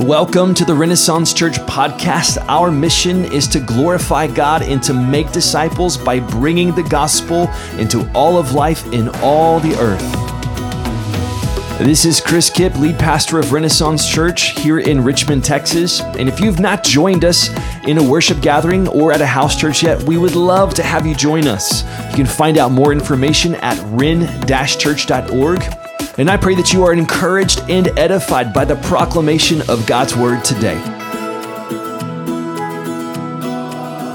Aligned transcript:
Welcome 0.00 0.54
to 0.54 0.64
the 0.64 0.74
Renaissance 0.74 1.34
Church 1.34 1.58
podcast. 1.58 2.42
Our 2.48 2.70
mission 2.70 3.26
is 3.26 3.46
to 3.48 3.60
glorify 3.60 4.28
God 4.28 4.62
and 4.62 4.82
to 4.84 4.94
make 4.94 5.30
disciples 5.30 5.98
by 5.98 6.20
bringing 6.20 6.74
the 6.74 6.82
gospel 6.82 7.50
into 7.76 8.10
all 8.14 8.38
of 8.38 8.54
life 8.54 8.90
in 8.94 9.10
all 9.16 9.60
the 9.60 9.78
earth. 9.78 10.00
This 11.78 12.06
is 12.06 12.18
Chris 12.18 12.48
Kipp, 12.48 12.76
lead 12.76 12.98
pastor 12.98 13.38
of 13.38 13.52
Renaissance 13.52 14.08
Church 14.08 14.58
here 14.58 14.78
in 14.78 15.04
Richmond, 15.04 15.44
Texas. 15.44 16.00
And 16.00 16.30
if 16.30 16.40
you've 16.40 16.60
not 16.60 16.82
joined 16.82 17.26
us 17.26 17.50
in 17.84 17.98
a 17.98 18.02
worship 18.02 18.40
gathering 18.40 18.88
or 18.88 19.12
at 19.12 19.20
a 19.20 19.26
house 19.26 19.60
church 19.60 19.82
yet, 19.82 20.02
we 20.04 20.16
would 20.16 20.34
love 20.34 20.72
to 20.74 20.82
have 20.82 21.06
you 21.06 21.14
join 21.14 21.46
us. 21.46 21.82
You 22.08 22.16
can 22.16 22.26
find 22.26 22.56
out 22.56 22.72
more 22.72 22.92
information 22.92 23.54
at 23.56 23.78
ren-church.org 23.88 25.89
and 26.18 26.28
I 26.28 26.36
pray 26.36 26.54
that 26.56 26.72
you 26.72 26.84
are 26.84 26.92
encouraged 26.92 27.60
and 27.68 27.88
edified 27.98 28.52
by 28.52 28.64
the 28.64 28.76
proclamation 28.76 29.62
of 29.68 29.86
God's 29.86 30.16
word 30.16 30.44
today. 30.44 30.78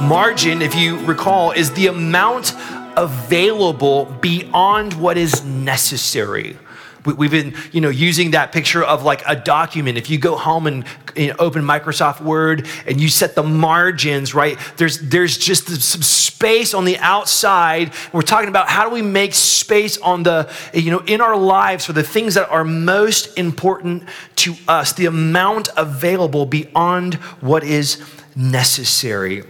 Margin, 0.07 0.61
if 0.61 0.75
you 0.75 0.97
recall, 1.05 1.51
is 1.51 1.71
the 1.71 1.87
amount 1.87 2.53
available 2.95 4.05
beyond 4.21 4.93
what 4.93 5.17
is 5.17 5.43
necessary. 5.43 6.57
We've 7.05 7.31
been, 7.31 7.55
you 7.71 7.81
know, 7.81 7.89
using 7.89 8.31
that 8.31 8.51
picture 8.51 8.83
of 8.83 9.03
like 9.03 9.21
a 9.27 9.35
document. 9.35 9.97
If 9.97 10.09
you 10.09 10.17
go 10.17 10.35
home 10.35 10.65
and 10.65 10.85
you 11.15 11.27
know, 11.27 11.35
open 11.39 11.61
Microsoft 11.61 12.21
Word 12.21 12.67
and 12.87 12.99
you 12.99 13.09
set 13.09 13.35
the 13.35 13.43
margins, 13.43 14.33
right? 14.33 14.57
There's 14.77 14.99
there's 14.99 15.37
just 15.37 15.67
some 15.81 16.01
space 16.01 16.73
on 16.73 16.85
the 16.85 16.97
outside. 16.97 17.93
We're 18.11 18.21
talking 18.21 18.49
about 18.49 18.67
how 18.67 18.87
do 18.87 18.93
we 18.93 19.01
make 19.01 19.33
space 19.33 19.97
on 19.99 20.23
the, 20.23 20.51
you 20.73 20.91
know, 20.91 21.03
in 21.05 21.21
our 21.21 21.37
lives 21.37 21.85
for 21.85 21.93
the 21.93 22.03
things 22.03 22.33
that 22.33 22.49
are 22.49 22.63
most 22.63 23.37
important 23.37 24.03
to 24.37 24.55
us. 24.67 24.93
The 24.93 25.05
amount 25.05 25.69
available 25.77 26.45
beyond 26.45 27.15
what 27.41 27.63
is 27.63 28.03
necessary. 28.35 29.43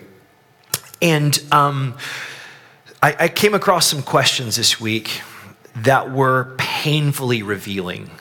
And 1.01 1.41
um, 1.51 1.97
I, 3.01 3.15
I 3.19 3.27
came 3.27 3.53
across 3.53 3.87
some 3.87 4.01
questions 4.01 4.55
this 4.55 4.79
week 4.79 5.21
that 5.75 6.11
were 6.11 6.55
painfully 6.57 7.43
revealing. 7.43 8.11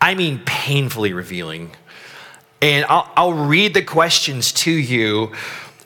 I 0.00 0.14
mean, 0.14 0.42
painfully 0.44 1.12
revealing. 1.12 1.72
And 2.60 2.84
I'll, 2.88 3.10
I'll 3.16 3.32
read 3.32 3.74
the 3.74 3.82
questions 3.82 4.52
to 4.52 4.70
you 4.70 5.32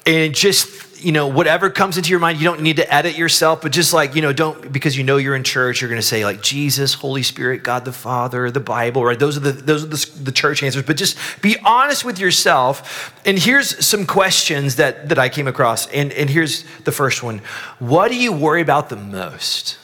and 0.07 0.35
just, 0.35 1.05
you 1.05 1.13
know, 1.13 1.27
whatever 1.27 1.69
comes 1.69 1.97
into 1.97 2.11
your 2.11 2.21
mind, 2.21 2.39
you 2.39 2.45
don't 2.45 2.63
need 2.63 2.77
to 2.77 2.95
edit 2.95 3.17
yourself, 3.17 3.63
but 3.63 3.73
just 3.73 3.93
like, 3.93 4.15
you 4.15 4.23
know, 4.23 4.33
don't, 4.33 4.73
because 4.73 4.97
you 4.97 5.05
know 5.05 5.17
you're 5.17 5.35
in 5.35 5.45
church, 5.45 5.81
you're 5.81 5.91
going 5.91 6.01
to 6.01 6.07
say 6.07 6.25
like 6.25 6.43
Jesus, 6.43 6.95
Holy 6.95 7.23
Spirit, 7.23 7.63
God 7.63 7.85
the 7.85 7.93
Father, 7.93 8.51
the 8.51 8.61
Bible, 8.61 9.05
right? 9.05 9.19
Those 9.19 9.37
are 9.37 9.41
the, 9.41 9.53
those 9.53 9.85
are 9.85 9.89
the, 9.89 10.25
the 10.25 10.33
church 10.33 10.63
answers, 10.63 10.83
but 10.85 10.97
just 10.97 11.19
be 11.43 11.57
honest 11.65 12.05
with 12.05 12.19
yourself. 12.19 13.15
And 13.27 13.39
here's 13.39 13.85
some 13.85 14.07
questions 14.07 14.77
that, 14.77 15.09
that 15.09 15.19
I 15.19 15.29
came 15.29 15.49
across. 15.49 15.87
And, 15.89 16.13
and 16.13 16.31
here's 16.31 16.65
the 16.85 16.93
first 16.93 17.23
one. 17.23 17.41
What 17.79 18.09
do 18.09 18.17
you 18.17 18.33
worry 18.33 18.63
about 18.63 18.89
the 18.89 18.97
most? 18.97 19.77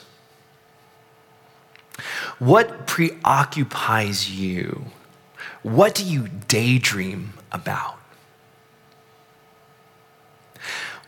What 2.38 2.86
preoccupies 2.86 4.30
you? 4.30 4.86
What 5.62 5.94
do 5.94 6.04
you 6.04 6.28
daydream 6.48 7.32
about? 7.50 7.98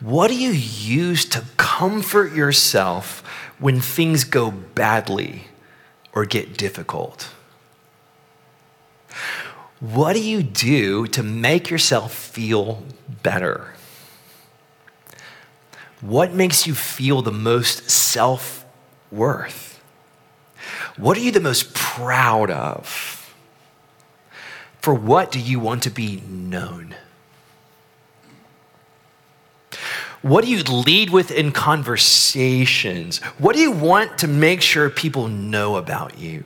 What 0.01 0.29
do 0.29 0.35
you 0.35 0.51
use 0.51 1.25
to 1.27 1.45
comfort 1.57 2.33
yourself 2.33 3.21
when 3.59 3.81
things 3.81 4.25
go 4.25 4.51
badly 4.51 5.49
or 6.13 6.25
get 6.25 6.57
difficult? 6.57 7.31
What 9.81 10.15
do 10.15 10.23
you 10.23 10.43
do 10.43 11.07
to 11.09 11.23
make 11.23 11.69
yourself 11.69 12.13
feel 12.15 12.85
better? 13.23 13.75
What 16.01 16.33
makes 16.33 16.67
you 16.67 16.75
feel 16.75 17.23
the 17.23 17.33
most 17.33 17.91
self 17.91 18.65
worth? 19.11 19.68
What 20.97 21.17
are 21.17 21.21
you 21.21 21.31
the 21.31 21.41
most 21.41 21.75
proud 21.75 22.51
of? 22.51 23.35
For 24.81 24.95
what 24.95 25.31
do 25.31 25.41
you 25.41 25.61
want 25.61 25.83
to 25.85 25.91
be 25.91 26.23
known? 26.27 26.95
What 30.23 30.45
do 30.45 30.51
you 30.51 30.63
lead 30.63 31.11
with 31.11 31.31
in 31.31 31.53
conversations? 31.53 33.19
What 33.39 33.55
do 33.55 33.63
you 33.63 33.71
want 33.71 34.19
to 34.19 34.29
make 34.29 34.63
sure 34.63 34.91
people 34.91 35.29
know 35.29 35.77
about 35.77 36.19
you? 36.19 36.45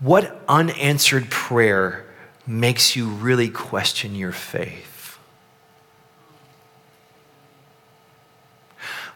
What 0.00 0.42
unanswered 0.48 1.30
prayer 1.30 2.04
makes 2.46 2.94
you 2.94 3.08
really 3.08 3.48
question 3.48 4.14
your 4.14 4.32
faith? 4.32 5.18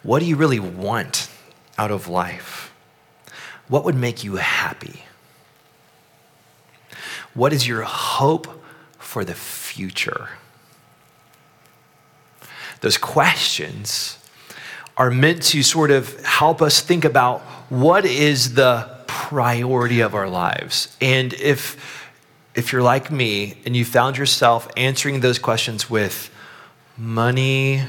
What 0.02 0.20
do 0.20 0.26
you 0.26 0.36
really 0.36 0.60
want 0.60 1.28
out 1.78 1.90
of 1.90 2.08
life? 2.08 2.72
What 3.68 3.84
would 3.84 3.94
make 3.94 4.24
you 4.24 4.36
happy? 4.36 5.04
What 7.34 7.52
is 7.52 7.68
your 7.68 7.82
hope 7.82 8.62
for 8.98 9.24
the 9.24 9.34
future? 9.34 10.30
Those 12.80 12.98
questions 12.98 14.18
are 14.96 15.10
meant 15.10 15.42
to 15.42 15.62
sort 15.62 15.90
of 15.90 16.20
help 16.24 16.60
us 16.60 16.80
think 16.80 17.04
about 17.04 17.40
what 17.68 18.04
is 18.04 18.54
the 18.54 18.88
priority 19.06 20.00
of 20.00 20.14
our 20.14 20.28
lives. 20.28 20.96
And 21.00 21.32
if 21.34 21.76
if 22.54 22.72
you're 22.72 22.82
like 22.82 23.12
me 23.12 23.56
and 23.64 23.76
you 23.76 23.84
found 23.84 24.16
yourself 24.16 24.68
answering 24.76 25.20
those 25.20 25.38
questions 25.38 25.88
with 25.88 26.28
money, 26.96 27.84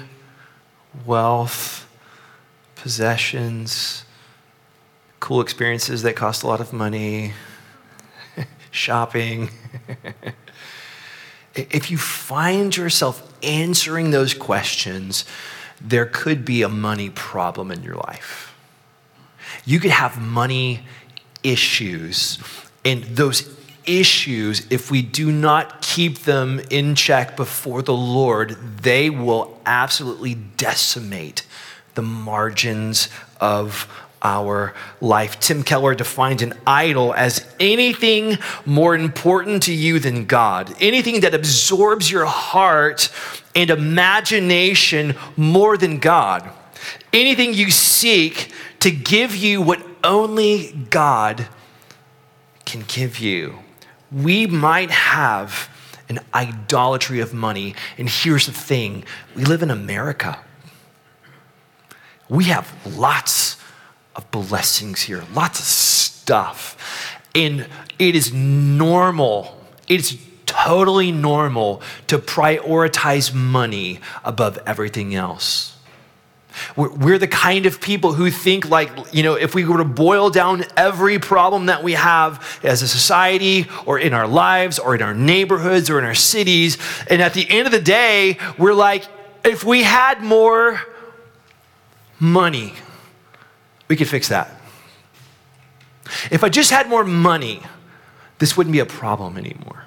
wealth, 1.08 1.89
possessions, 2.82 4.06
cool 5.20 5.42
experiences 5.42 6.04
that 6.04 6.16
cost 6.16 6.44
a 6.44 6.48
lot 6.48 6.62
of 6.62 6.72
money, 6.72 7.34
shopping. 8.72 9.50
if 11.56 11.92
you 11.92 11.98
find 11.98 12.76
yourself 12.76 13.34
answering 13.44 14.12
those 14.12 14.34
questions, 14.34 15.26
there 15.82 16.06
could 16.06 16.46
be 16.46 16.62
a 16.62 16.70
money 16.70 17.10
problem 17.10 17.72
in 17.72 17.84
your 17.84 17.96
life. 17.96 18.56
You 19.66 19.80
could 19.80 19.92
have 19.92 20.22
money 20.22 20.82
issues, 21.44 22.40
and 22.86 23.04
those 23.04 23.58
issues, 23.86 24.68
if 24.70 24.92
we 24.92 25.02
do 25.02 25.32
not 25.32 25.82
keep 25.82 26.20
them 26.20 26.62
in 26.70 26.96
check 26.96 27.36
before 27.36 27.82
the 27.82 27.94
Lord, 27.94 28.52
they 28.82 29.10
will 29.10 29.60
absolutely 29.66 30.36
decimate 30.36 31.46
the 31.96 32.02
margins 32.02 33.10
of 33.40 33.88
our 34.22 34.74
life. 35.02 35.40
Tim 35.40 35.64
Keller 35.64 35.96
defined 35.96 36.42
an 36.42 36.54
idol 36.68 37.14
as 37.14 37.46
anything 37.60 38.38
more 38.66 38.96
important 38.96 39.64
to 39.64 39.74
you 39.74 40.00
than 40.00 40.26
God, 40.26 40.76
anything 40.80 41.22
that 41.22 41.34
absorbs 41.34 42.12
your 42.12 42.26
heart 42.26 43.10
and 43.56 43.70
imagination 43.70 45.16
more 45.38 45.78
than 45.78 46.00
God, 46.00 46.50
anything 47.14 47.54
you 47.54 47.72
seek 47.72 48.52
to 48.82 48.92
give 48.92 49.36
you 49.36 49.62
what 49.62 49.86
only 50.04 50.72
God 50.90 51.48
can 52.66 52.84
give 52.88 53.20
you. 53.20 53.60
We 54.12 54.48
might 54.48 54.92
have 54.92 55.70
an 56.10 56.20
idolatry 56.34 57.20
of 57.20 57.34
money. 57.34 57.76
And 57.98 58.10
here's 58.10 58.48
the 58.48 58.52
thing 58.52 59.04
we 59.36 59.44
live 59.44 59.62
in 59.62 59.70
America. 59.70 60.44
We 62.30 62.46
have 62.46 62.72
lots 62.98 63.58
of 64.16 64.30
blessings 64.32 65.02
here, 65.02 65.24
lots 65.34 65.60
of 65.60 65.66
stuff. 65.66 67.20
And 67.36 67.68
it 67.98 68.16
is 68.16 68.34
normal, 68.34 69.60
it's 69.88 70.16
totally 70.46 71.12
normal 71.12 71.82
to 72.08 72.18
prioritize 72.18 73.34
money 73.34 74.00
above 74.24 74.60
everything 74.66 75.16
else. 75.16 75.76
We're, 76.76 77.18
the 77.18 77.28
kind 77.28 77.66
of 77.66 77.80
people 77.80 78.14
who 78.14 78.30
think 78.32 78.70
like, 78.70 78.92
you 79.14 79.24
know, 79.24 79.36
if 79.36 79.56
we 79.56 79.64
were 79.64 79.78
to 79.78 79.86
boil 79.86 80.30
down 80.30 80.66
every 80.76 81.20
problem 81.20 81.68
that 81.68 81.84
we 81.84 81.94
have 81.94 82.60
as 82.64 82.82
a 82.82 82.88
society 82.88 83.68
or 83.86 84.00
in 84.00 84.14
our 84.14 84.28
lives 84.28 84.78
or 84.80 84.96
in 84.96 85.02
our 85.02 85.14
neighborhoods 85.14 85.90
or 85.90 86.00
in 86.00 86.06
our 86.06 86.16
cities, 86.16 86.78
and 87.10 87.22
at 87.22 87.34
the 87.34 87.50
end 87.50 87.68
of 87.68 87.72
the 87.72 87.82
day, 87.82 88.38
we're 88.58 88.74
like, 88.74 89.08
if 89.44 89.64
we 89.64 89.84
had 89.84 90.22
more 90.22 90.82
money, 92.20 92.74
we 93.88 93.96
could 93.96 94.08
fix 94.08 94.30
that. 94.30 94.52
If 96.32 96.44
I 96.44 96.50
just 96.50 96.72
had 96.72 96.90
more 96.90 97.04
money, 97.04 97.62
this 98.40 98.58
wouldn't 98.58 98.74
be 98.74 98.80
a 98.80 98.86
problem 98.86 99.38
anymore. 99.38 99.86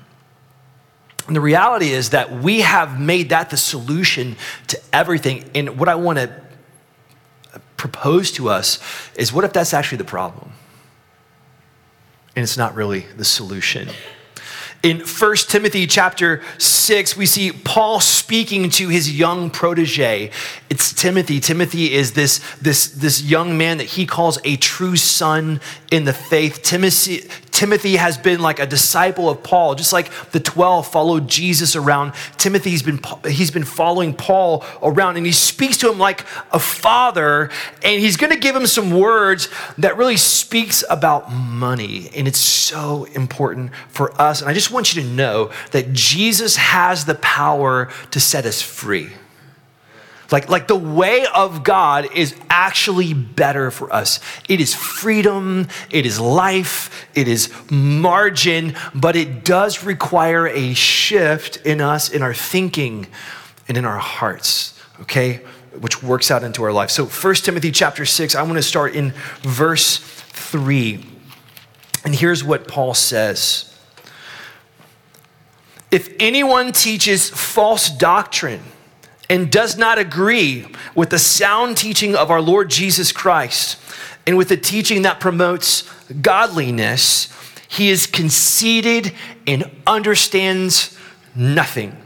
And 1.26 1.36
the 1.36 1.40
reality 1.40 1.90
is 1.90 2.10
that 2.10 2.32
we 2.32 2.60
have 2.60 3.00
made 3.00 3.30
that 3.30 3.50
the 3.50 3.56
solution 3.56 4.36
to 4.68 4.80
everything. 4.92 5.48
And 5.54 5.78
what 5.78 5.88
I 5.88 5.94
want 5.94 6.18
to 6.18 6.42
propose 7.76 8.32
to 8.32 8.48
us 8.48 8.78
is 9.16 9.32
what 9.32 9.44
if 9.44 9.52
that's 9.52 9.72
actually 9.72 9.98
the 9.98 10.04
problem? 10.04 10.52
And 12.34 12.42
it's 12.42 12.56
not 12.56 12.74
really 12.74 13.06
the 13.16 13.24
solution. 13.24 13.88
In 14.82 14.98
1 14.98 15.36
Timothy 15.48 15.86
chapter 15.86 16.42
6, 16.58 17.16
we 17.16 17.24
see 17.24 17.52
Paul 17.52 18.00
speaking 18.00 18.68
to 18.70 18.88
his 18.88 19.16
young 19.16 19.48
protege. 19.48 20.32
It's 20.70 20.92
Timothy. 20.92 21.38
Timothy 21.38 21.92
is 21.92 22.14
this, 22.14 22.40
this, 22.60 22.88
this 22.88 23.22
young 23.22 23.56
man 23.56 23.78
that 23.78 23.84
he 23.84 24.06
calls 24.06 24.40
a 24.44 24.56
true 24.56 24.96
son 24.96 25.60
in 25.92 26.04
the 26.04 26.12
faith. 26.12 26.62
Timothy, 26.62 27.28
Timothy 27.52 27.96
has 27.96 28.16
been 28.16 28.40
like 28.40 28.58
a 28.58 28.66
disciple 28.66 29.28
of 29.28 29.42
Paul, 29.42 29.74
just 29.74 29.92
like 29.92 30.10
the 30.30 30.40
12 30.40 30.86
followed 30.86 31.28
Jesus 31.28 31.76
around. 31.76 32.14
Timothy's 32.38 32.82
been, 32.82 32.98
he's 33.28 33.50
been 33.50 33.64
following 33.64 34.14
Paul 34.14 34.64
around 34.82 35.18
and 35.18 35.26
he 35.26 35.32
speaks 35.32 35.76
to 35.78 35.92
him 35.92 35.98
like 35.98 36.22
a 36.50 36.58
father 36.58 37.50
and 37.82 38.00
he's 38.00 38.16
going 38.16 38.32
to 38.32 38.38
give 38.38 38.56
him 38.56 38.66
some 38.66 38.90
words 38.90 39.50
that 39.76 39.98
really 39.98 40.16
speaks 40.16 40.82
about 40.88 41.30
money. 41.30 42.10
And 42.16 42.26
it's 42.26 42.40
so 42.40 43.04
important 43.14 43.74
for 43.90 44.18
us. 44.20 44.40
And 44.40 44.48
I 44.48 44.54
just 44.54 44.70
want 44.70 44.94
you 44.94 45.02
to 45.02 45.08
know 45.08 45.52
that 45.72 45.92
Jesus 45.92 46.56
has 46.56 47.04
the 47.04 47.16
power 47.16 47.90
to 48.12 48.18
set 48.18 48.46
us 48.46 48.62
free. 48.62 49.10
Like, 50.32 50.48
like 50.48 50.66
the 50.66 50.74
way 50.74 51.26
of 51.26 51.62
God 51.62 52.08
is 52.14 52.34
actually 52.48 53.12
better 53.12 53.70
for 53.70 53.92
us. 53.92 54.18
It 54.48 54.60
is 54.60 54.74
freedom, 54.74 55.68
it 55.90 56.06
is 56.06 56.18
life, 56.18 57.06
it 57.14 57.28
is 57.28 57.52
margin, 57.70 58.74
but 58.94 59.14
it 59.14 59.44
does 59.44 59.84
require 59.84 60.48
a 60.48 60.72
shift 60.72 61.58
in 61.66 61.82
us, 61.82 62.08
in 62.08 62.22
our 62.22 62.32
thinking, 62.32 63.06
and 63.68 63.76
in 63.76 63.84
our 63.84 63.98
hearts, 63.98 64.80
okay? 65.02 65.42
Which 65.78 66.02
works 66.02 66.30
out 66.30 66.42
into 66.42 66.62
our 66.64 66.72
life. 66.72 66.90
So 66.90 67.04
1 67.04 67.34
Timothy 67.36 67.70
chapter 67.70 68.06
6, 68.06 68.34
I 68.34 68.42
want 68.42 68.54
to 68.54 68.62
start 68.62 68.94
in 68.94 69.12
verse 69.42 69.98
3. 69.98 71.04
And 72.04 72.14
here's 72.14 72.42
what 72.42 72.66
Paul 72.66 72.94
says. 72.94 73.68
If 75.90 76.14
anyone 76.18 76.72
teaches 76.72 77.28
false 77.28 77.90
doctrine, 77.90 78.62
and 79.32 79.50
does 79.50 79.78
not 79.78 79.98
agree 79.98 80.66
with 80.94 81.08
the 81.08 81.18
sound 81.18 81.78
teaching 81.78 82.14
of 82.14 82.30
our 82.30 82.42
Lord 82.42 82.68
Jesus 82.68 83.12
Christ 83.12 83.78
and 84.26 84.36
with 84.36 84.50
the 84.50 84.58
teaching 84.58 85.02
that 85.02 85.20
promotes 85.20 85.90
godliness, 86.20 87.32
he 87.66 87.88
is 87.88 88.06
conceited 88.06 89.14
and 89.46 89.64
understands 89.86 90.98
nothing, 91.34 91.96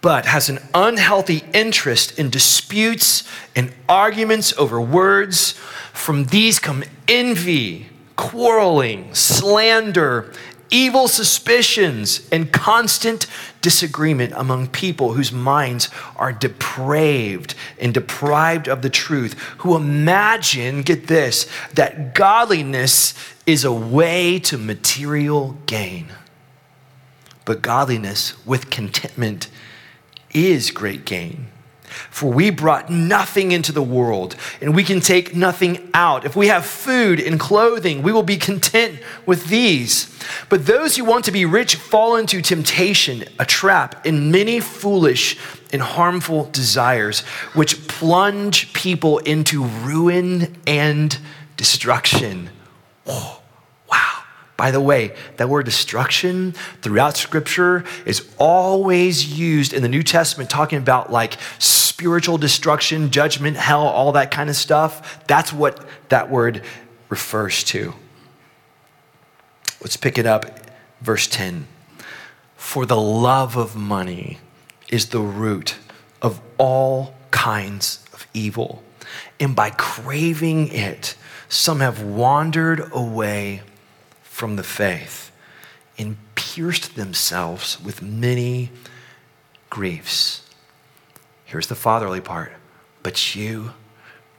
but 0.00 0.26
has 0.26 0.48
an 0.48 0.58
unhealthy 0.74 1.44
interest 1.54 2.18
in 2.18 2.28
disputes 2.28 3.22
and 3.54 3.72
arguments 3.88 4.52
over 4.58 4.80
words. 4.80 5.52
From 5.92 6.24
these 6.24 6.58
come 6.58 6.82
envy, 7.06 7.86
quarreling, 8.16 9.14
slander, 9.14 10.32
evil 10.70 11.06
suspicions, 11.06 12.28
and 12.32 12.52
constant 12.52 13.28
disagreement 13.64 14.30
among 14.36 14.68
people 14.68 15.14
whose 15.14 15.32
minds 15.32 15.88
are 16.16 16.34
depraved 16.34 17.54
and 17.80 17.94
deprived 17.94 18.68
of 18.68 18.82
the 18.82 18.90
truth, 18.90 19.32
who 19.60 19.74
imagine, 19.74 20.82
get 20.82 21.06
this, 21.06 21.48
that 21.72 22.14
godliness 22.14 23.14
is 23.46 23.64
a 23.64 23.72
way 23.72 24.38
to 24.38 24.58
material 24.58 25.56
gain. 25.64 26.08
But 27.46 27.62
godliness 27.62 28.34
with 28.44 28.68
contentment 28.68 29.48
is 30.34 30.70
great 30.70 31.06
gain. 31.06 31.46
For 32.10 32.30
we 32.30 32.50
brought 32.50 32.90
nothing 32.90 33.52
into 33.52 33.72
the 33.72 33.82
world, 33.82 34.36
and 34.60 34.74
we 34.74 34.84
can 34.84 35.00
take 35.00 35.34
nothing 35.34 35.88
out. 35.94 36.26
If 36.26 36.36
we 36.36 36.48
have 36.48 36.66
food 36.66 37.18
and 37.18 37.40
clothing, 37.40 38.02
we 38.02 38.12
will 38.12 38.22
be 38.22 38.36
content 38.36 38.98
with 39.24 39.46
these. 39.46 40.13
But 40.48 40.66
those 40.66 40.96
who 40.96 41.04
want 41.04 41.24
to 41.26 41.32
be 41.32 41.44
rich 41.44 41.76
fall 41.76 42.16
into 42.16 42.42
temptation, 42.42 43.24
a 43.38 43.44
trap, 43.44 44.04
and 44.06 44.30
many 44.30 44.60
foolish 44.60 45.38
and 45.72 45.82
harmful 45.82 46.48
desires, 46.50 47.20
which 47.54 47.86
plunge 47.88 48.72
people 48.72 49.18
into 49.18 49.64
ruin 49.64 50.56
and 50.66 51.18
destruction. 51.56 52.50
Oh, 53.06 53.40
wow. 53.90 54.22
By 54.56 54.70
the 54.70 54.80
way, 54.80 55.16
that 55.36 55.48
word 55.48 55.64
destruction 55.64 56.52
throughout 56.80 57.16
scripture 57.16 57.84
is 58.06 58.28
always 58.38 59.38
used 59.38 59.72
in 59.72 59.82
the 59.82 59.88
New 59.88 60.02
Testament 60.02 60.48
talking 60.48 60.78
about 60.78 61.10
like 61.10 61.36
spiritual 61.58 62.38
destruction, 62.38 63.10
judgment, 63.10 63.56
hell, 63.56 63.82
all 63.82 64.12
that 64.12 64.30
kind 64.30 64.48
of 64.48 64.56
stuff. 64.56 65.24
That's 65.26 65.52
what 65.52 65.84
that 66.08 66.30
word 66.30 66.62
refers 67.08 67.64
to. 67.64 67.94
Let's 69.84 69.98
pick 69.98 70.16
it 70.16 70.24
up, 70.24 70.46
verse 71.02 71.28
10. 71.28 71.66
For 72.56 72.86
the 72.86 72.96
love 72.96 73.54
of 73.54 73.76
money 73.76 74.38
is 74.88 75.10
the 75.10 75.20
root 75.20 75.76
of 76.22 76.40
all 76.56 77.14
kinds 77.30 78.02
of 78.14 78.26
evil. 78.32 78.82
And 79.38 79.54
by 79.54 79.68
craving 79.68 80.68
it, 80.68 81.16
some 81.50 81.80
have 81.80 82.02
wandered 82.02 82.90
away 82.92 83.60
from 84.22 84.56
the 84.56 84.62
faith 84.62 85.30
and 85.98 86.16
pierced 86.34 86.96
themselves 86.96 87.78
with 87.78 88.00
many 88.00 88.70
griefs. 89.68 90.48
Here's 91.44 91.66
the 91.66 91.74
fatherly 91.74 92.22
part. 92.22 92.52
But 93.02 93.36
you, 93.36 93.74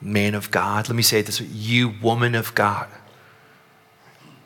man 0.02 0.34
of 0.34 0.50
God, 0.50 0.90
let 0.90 0.96
me 0.96 1.04
say 1.04 1.22
this 1.22 1.40
you, 1.40 1.94
woman 2.02 2.34
of 2.34 2.56
God, 2.56 2.88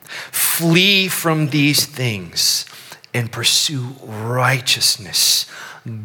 flee 0.10 1.08
from 1.08 1.50
these 1.50 1.86
things 1.86 2.66
and 3.14 3.32
pursue 3.32 3.96
righteousness, 4.04 5.46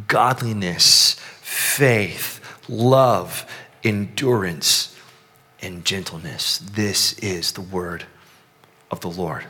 godliness, 0.09 1.15
faith, 1.41 2.41
love, 2.69 3.47
endurance, 3.83 4.97
and 5.61 5.85
gentleness. 5.85 6.59
This 6.59 7.15
is 7.19 7.53
the 7.53 7.61
word 7.61 8.05
of 8.91 9.01
the 9.01 9.11
Lord. 9.11 9.45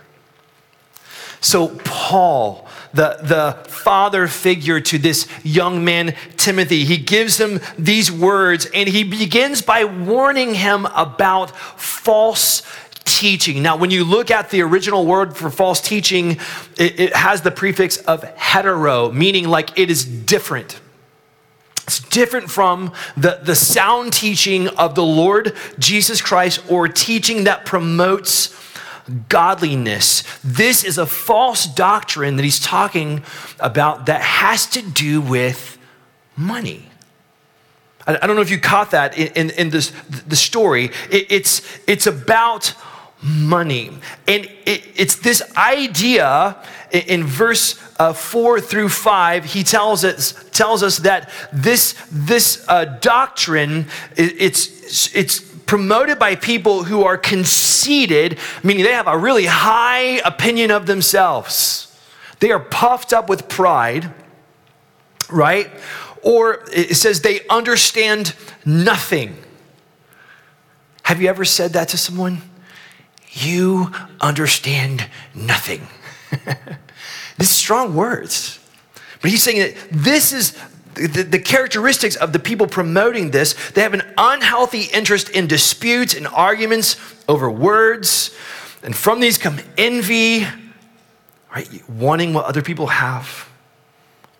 So, 1.44 1.68
Paul, 1.84 2.66
the, 2.94 3.18
the 3.20 3.68
father 3.68 4.28
figure 4.28 4.80
to 4.80 4.96
this 4.96 5.28
young 5.42 5.84
man, 5.84 6.14
Timothy, 6.38 6.86
he 6.86 6.96
gives 6.96 7.38
him 7.38 7.60
these 7.78 8.10
words 8.10 8.66
and 8.72 8.88
he 8.88 9.04
begins 9.04 9.60
by 9.60 9.84
warning 9.84 10.54
him 10.54 10.86
about 10.86 11.54
false 11.78 12.62
teaching. 13.14 13.62
Now, 13.62 13.76
when 13.76 13.90
you 13.90 14.04
look 14.04 14.30
at 14.30 14.50
the 14.50 14.62
original 14.62 15.06
word 15.06 15.36
for 15.36 15.50
false 15.50 15.80
teaching, 15.80 16.32
it, 16.76 17.00
it 17.00 17.16
has 17.16 17.42
the 17.42 17.50
prefix 17.50 17.96
of 17.98 18.22
hetero, 18.36 19.10
meaning 19.12 19.48
like 19.48 19.78
it 19.78 19.90
is 19.90 20.04
different. 20.04 20.80
It's 21.84 22.00
different 22.00 22.50
from 22.50 22.92
the, 23.16 23.40
the 23.42 23.54
sound 23.54 24.12
teaching 24.12 24.68
of 24.68 24.94
the 24.94 25.04
Lord 25.04 25.54
Jesus 25.78 26.20
Christ 26.20 26.60
or 26.70 26.88
teaching 26.88 27.44
that 27.44 27.64
promotes 27.64 28.58
godliness. 29.28 30.24
This 30.42 30.82
is 30.82 30.98
a 30.98 31.06
false 31.06 31.66
doctrine 31.66 32.36
that 32.36 32.42
he's 32.42 32.60
talking 32.60 33.22
about 33.60 34.06
that 34.06 34.22
has 34.22 34.66
to 34.68 34.82
do 34.82 35.20
with 35.20 35.78
money. 36.36 36.88
I, 38.06 38.18
I 38.22 38.26
don't 38.26 38.34
know 38.34 38.42
if 38.42 38.50
you 38.50 38.60
caught 38.60 38.92
that 38.92 39.18
in, 39.18 39.28
in, 39.34 39.50
in 39.50 39.70
this, 39.70 39.92
the 40.26 40.36
story. 40.36 40.86
It, 41.10 41.26
it's, 41.30 41.60
it's 41.86 42.06
about 42.06 42.74
money. 43.24 43.90
And 44.28 44.44
it, 44.66 44.84
it's 44.94 45.16
this 45.16 45.42
idea 45.56 46.56
in, 46.92 47.24
verse 47.24 47.80
uh, 47.98 48.12
4 48.12 48.60
through 48.60 48.90
5, 48.90 49.44
he 49.46 49.64
tells 49.64 50.04
us, 50.04 50.44
tells 50.52 50.82
us 50.82 50.98
that 50.98 51.30
this, 51.52 51.94
this 52.12 52.64
uh, 52.68 52.84
doctrine, 53.00 53.86
it, 54.16 54.34
it's, 54.38 55.14
it's 55.16 55.40
promoted 55.40 56.18
by 56.18 56.36
people 56.36 56.84
who 56.84 57.04
are 57.04 57.16
conceited, 57.16 58.38
meaning 58.62 58.84
they 58.84 58.92
have 58.92 59.08
a 59.08 59.16
really 59.16 59.46
high 59.46 60.20
opinion 60.24 60.70
of 60.70 60.86
themselves. 60.86 61.98
They 62.40 62.50
are 62.50 62.60
puffed 62.60 63.14
up 63.14 63.28
with 63.28 63.48
pride, 63.48 64.12
right? 65.30 65.70
Or 66.22 66.62
it 66.70 66.96
says 66.96 67.22
they 67.22 67.46
understand 67.48 68.34
nothing. 68.66 69.36
Have 71.04 71.22
you 71.22 71.28
ever 71.28 71.44
said 71.44 71.72
that 71.72 71.88
to 71.88 71.98
someone? 71.98 72.42
You 73.34 73.92
understand 74.20 75.08
nothing. 75.34 75.86
this 76.30 77.50
is 77.50 77.56
strong 77.56 77.94
words. 77.94 78.58
But 79.20 79.30
he's 79.30 79.42
saying 79.42 79.58
that 79.58 79.88
this 79.90 80.32
is 80.32 80.56
the, 80.94 81.24
the, 81.24 81.38
characteristics 81.40 82.14
of 82.14 82.32
the 82.32 82.38
people 82.38 82.68
promoting 82.68 83.32
this, 83.32 83.54
they 83.70 83.82
have 83.82 83.94
an 83.94 84.02
unhealthy 84.16 84.82
interest 84.82 85.28
in 85.30 85.48
disputes 85.48 86.14
and 86.14 86.26
arguments 86.28 86.96
over 87.28 87.50
words. 87.50 88.36
And 88.84 88.94
from 88.94 89.18
these 89.18 89.36
come 89.36 89.58
envy, 89.76 90.46
right? 91.52 91.88
Wanting 91.88 92.32
what 92.32 92.44
other 92.44 92.62
people 92.62 92.86
have, 92.86 93.48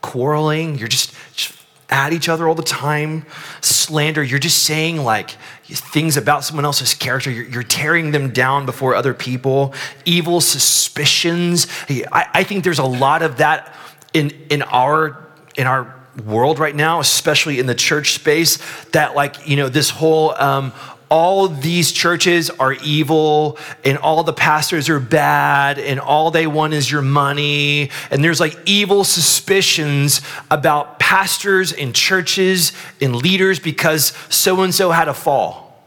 quarreling, 0.01 0.79
you're 0.79 0.87
just, 0.87 1.13
just 1.35 1.55
at 1.91 2.13
each 2.13 2.29
other 2.29 2.47
all 2.49 2.55
the 2.55 2.63
time, 2.63 3.27
slander, 3.61 4.23
you're 4.23 4.39
just 4.39 4.63
saying, 4.63 4.99
like, 4.99 5.37
things 5.69 6.17
about 6.17 6.45
someone 6.45 6.65
else's 6.65 6.95
character. 6.95 7.31
You're, 7.31 7.47
you're 7.47 7.63
tearing 7.63 8.11
them 8.11 8.31
down 8.31 8.67
before 8.67 8.95
other 8.95 9.15
people. 9.15 9.75
Evil 10.05 10.41
suspicions. 10.41 11.67
I, 11.89 12.27
I 12.35 12.45
think 12.45 12.65
there's 12.65 12.79
a 12.79 12.85
lot 12.85 13.23
of 13.23 13.39
that 13.39 13.75
in, 14.13 14.31
in 14.51 14.63
our 14.63 15.25
in 15.57 15.67
our 15.67 15.95
world 16.25 16.59
right 16.59 16.75
now, 16.75 17.01
especially 17.01 17.59
in 17.59 17.67
the 17.67 17.75
church 17.75 18.13
space, 18.13 18.59
that 18.91 19.15
like, 19.15 19.49
you 19.49 19.57
know, 19.57 19.69
this 19.69 19.91
whole 19.91 20.31
um, 20.41 20.73
all 21.09 21.49
these 21.49 21.93
churches 21.93 22.51
are 22.51 22.73
evil 22.73 23.59
and 23.85 23.99
all 23.99 24.23
the 24.23 24.33
pastors 24.33 24.89
are 24.89 25.01
bad 25.01 25.79
and 25.79 26.01
all 26.01 26.31
they 26.31 26.47
want 26.47 26.75
is 26.75 26.91
your 26.91 27.03
money. 27.03 27.91
And 28.11 28.25
there's 28.25 28.41
like 28.41 28.57
evil 28.65 29.05
suspicions 29.05 30.21
about 30.51 30.99
pastors 30.99 31.73
and 31.73 31.95
churches 31.95 32.73
and 33.01 33.15
leaders 33.15 33.59
because 33.59 34.13
so 34.29 34.63
and 34.63 34.75
so 34.75 34.91
had 34.91 35.09
a 35.09 35.15
fall, 35.15 35.85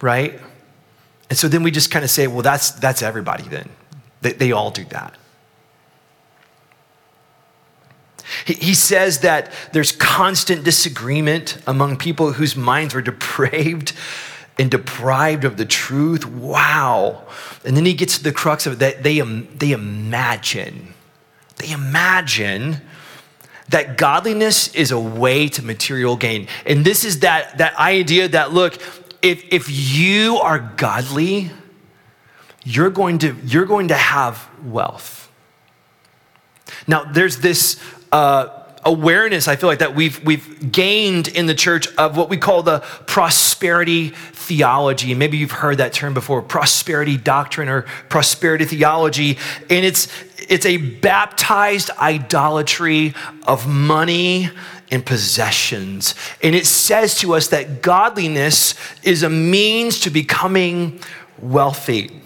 right? 0.00 0.38
And 1.30 1.38
so 1.38 1.48
then 1.48 1.62
we 1.62 1.70
just 1.70 1.90
kind 1.90 2.04
of 2.04 2.10
say, 2.10 2.26
well, 2.26 2.42
that's, 2.42 2.72
that's 2.72 3.02
everybody 3.02 3.44
then. 3.44 3.68
They, 4.20 4.32
they 4.32 4.52
all 4.52 4.70
do 4.70 4.84
that. 4.86 5.16
He 8.46 8.74
says 8.74 9.20
that 9.20 9.52
there's 9.72 9.92
constant 9.92 10.64
disagreement 10.64 11.58
among 11.66 11.96
people 11.96 12.32
whose 12.32 12.56
minds 12.56 12.94
were 12.94 13.02
depraved 13.02 13.92
and 14.62 14.70
deprived 14.70 15.44
of 15.44 15.56
the 15.56 15.66
truth. 15.66 16.24
Wow. 16.24 17.24
And 17.64 17.76
then 17.76 17.84
he 17.84 17.94
gets 17.94 18.18
to 18.18 18.22
the 18.22 18.30
crux 18.30 18.64
of 18.64 18.74
it 18.74 18.78
that 18.78 19.02
they, 19.02 19.18
they 19.18 19.72
imagine, 19.72 20.94
they 21.56 21.72
imagine 21.72 22.80
that 23.70 23.98
godliness 23.98 24.72
is 24.72 24.92
a 24.92 25.00
way 25.00 25.48
to 25.48 25.64
material 25.64 26.16
gain. 26.16 26.46
And 26.64 26.84
this 26.84 27.04
is 27.04 27.20
that, 27.20 27.58
that 27.58 27.74
idea 27.76 28.28
that, 28.28 28.52
look, 28.52 28.74
if, 29.20 29.44
if 29.52 29.68
you 29.68 30.36
are 30.36 30.60
godly, 30.60 31.50
you're 32.62 32.90
going 32.90 33.18
to, 33.18 33.34
you're 33.44 33.66
going 33.66 33.88
to 33.88 33.96
have 33.96 34.48
wealth. 34.64 35.28
Now, 36.86 37.02
there's 37.02 37.38
this 37.38 37.82
uh, 38.12 38.61
awareness, 38.84 39.48
I 39.48 39.56
feel 39.56 39.68
like, 39.68 39.78
that 39.78 39.94
we've, 39.94 40.22
we've 40.24 40.72
gained 40.72 41.28
in 41.28 41.46
the 41.46 41.54
church 41.54 41.88
of 41.96 42.16
what 42.16 42.28
we 42.28 42.36
call 42.36 42.62
the 42.62 42.80
prosperity 43.06 44.08
theology. 44.08 45.12
And 45.12 45.18
maybe 45.18 45.38
you've 45.38 45.52
heard 45.52 45.78
that 45.78 45.92
term 45.92 46.14
before 46.14 46.42
prosperity 46.42 47.16
doctrine 47.16 47.68
or 47.68 47.82
prosperity 48.08 48.64
theology. 48.64 49.38
And 49.70 49.84
it's, 49.84 50.08
it's 50.48 50.66
a 50.66 50.76
baptized 50.76 51.90
idolatry 51.90 53.14
of 53.46 53.68
money 53.68 54.50
and 54.90 55.06
possessions. 55.06 56.14
And 56.42 56.54
it 56.54 56.66
says 56.66 57.18
to 57.20 57.34
us 57.34 57.48
that 57.48 57.82
godliness 57.82 58.74
is 59.02 59.22
a 59.22 59.30
means 59.30 60.00
to 60.00 60.10
becoming 60.10 61.00
wealthy. 61.38 62.20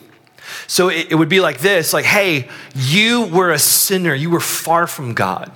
So 0.67 0.89
it, 0.89 1.13
it 1.13 1.15
would 1.15 1.29
be 1.29 1.41
like 1.41 1.59
this 1.59 1.93
like, 1.93 2.05
hey, 2.05 2.49
you 2.75 3.27
were 3.27 3.53
a 3.53 3.59
sinner, 3.59 4.15
you 4.15 4.31
were 4.31 4.41
far 4.41 4.87
from 4.87 5.15
God. 5.15 5.53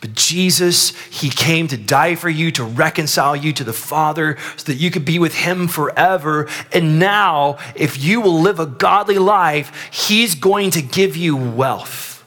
But 0.00 0.14
Jesus, 0.14 0.90
He 1.06 1.30
came 1.30 1.68
to 1.68 1.76
die 1.76 2.14
for 2.14 2.28
you, 2.28 2.50
to 2.52 2.64
reconcile 2.64 3.34
you 3.34 3.52
to 3.54 3.64
the 3.64 3.72
Father, 3.72 4.36
so 4.56 4.72
that 4.72 4.78
you 4.78 4.90
could 4.90 5.04
be 5.04 5.18
with 5.18 5.34
Him 5.34 5.68
forever. 5.68 6.48
And 6.72 6.98
now, 6.98 7.58
if 7.74 8.02
you 8.02 8.20
will 8.20 8.40
live 8.40 8.60
a 8.60 8.66
godly 8.66 9.18
life, 9.18 9.90
He's 9.92 10.34
going 10.34 10.70
to 10.72 10.82
give 10.82 11.16
you 11.16 11.36
wealth 11.36 12.24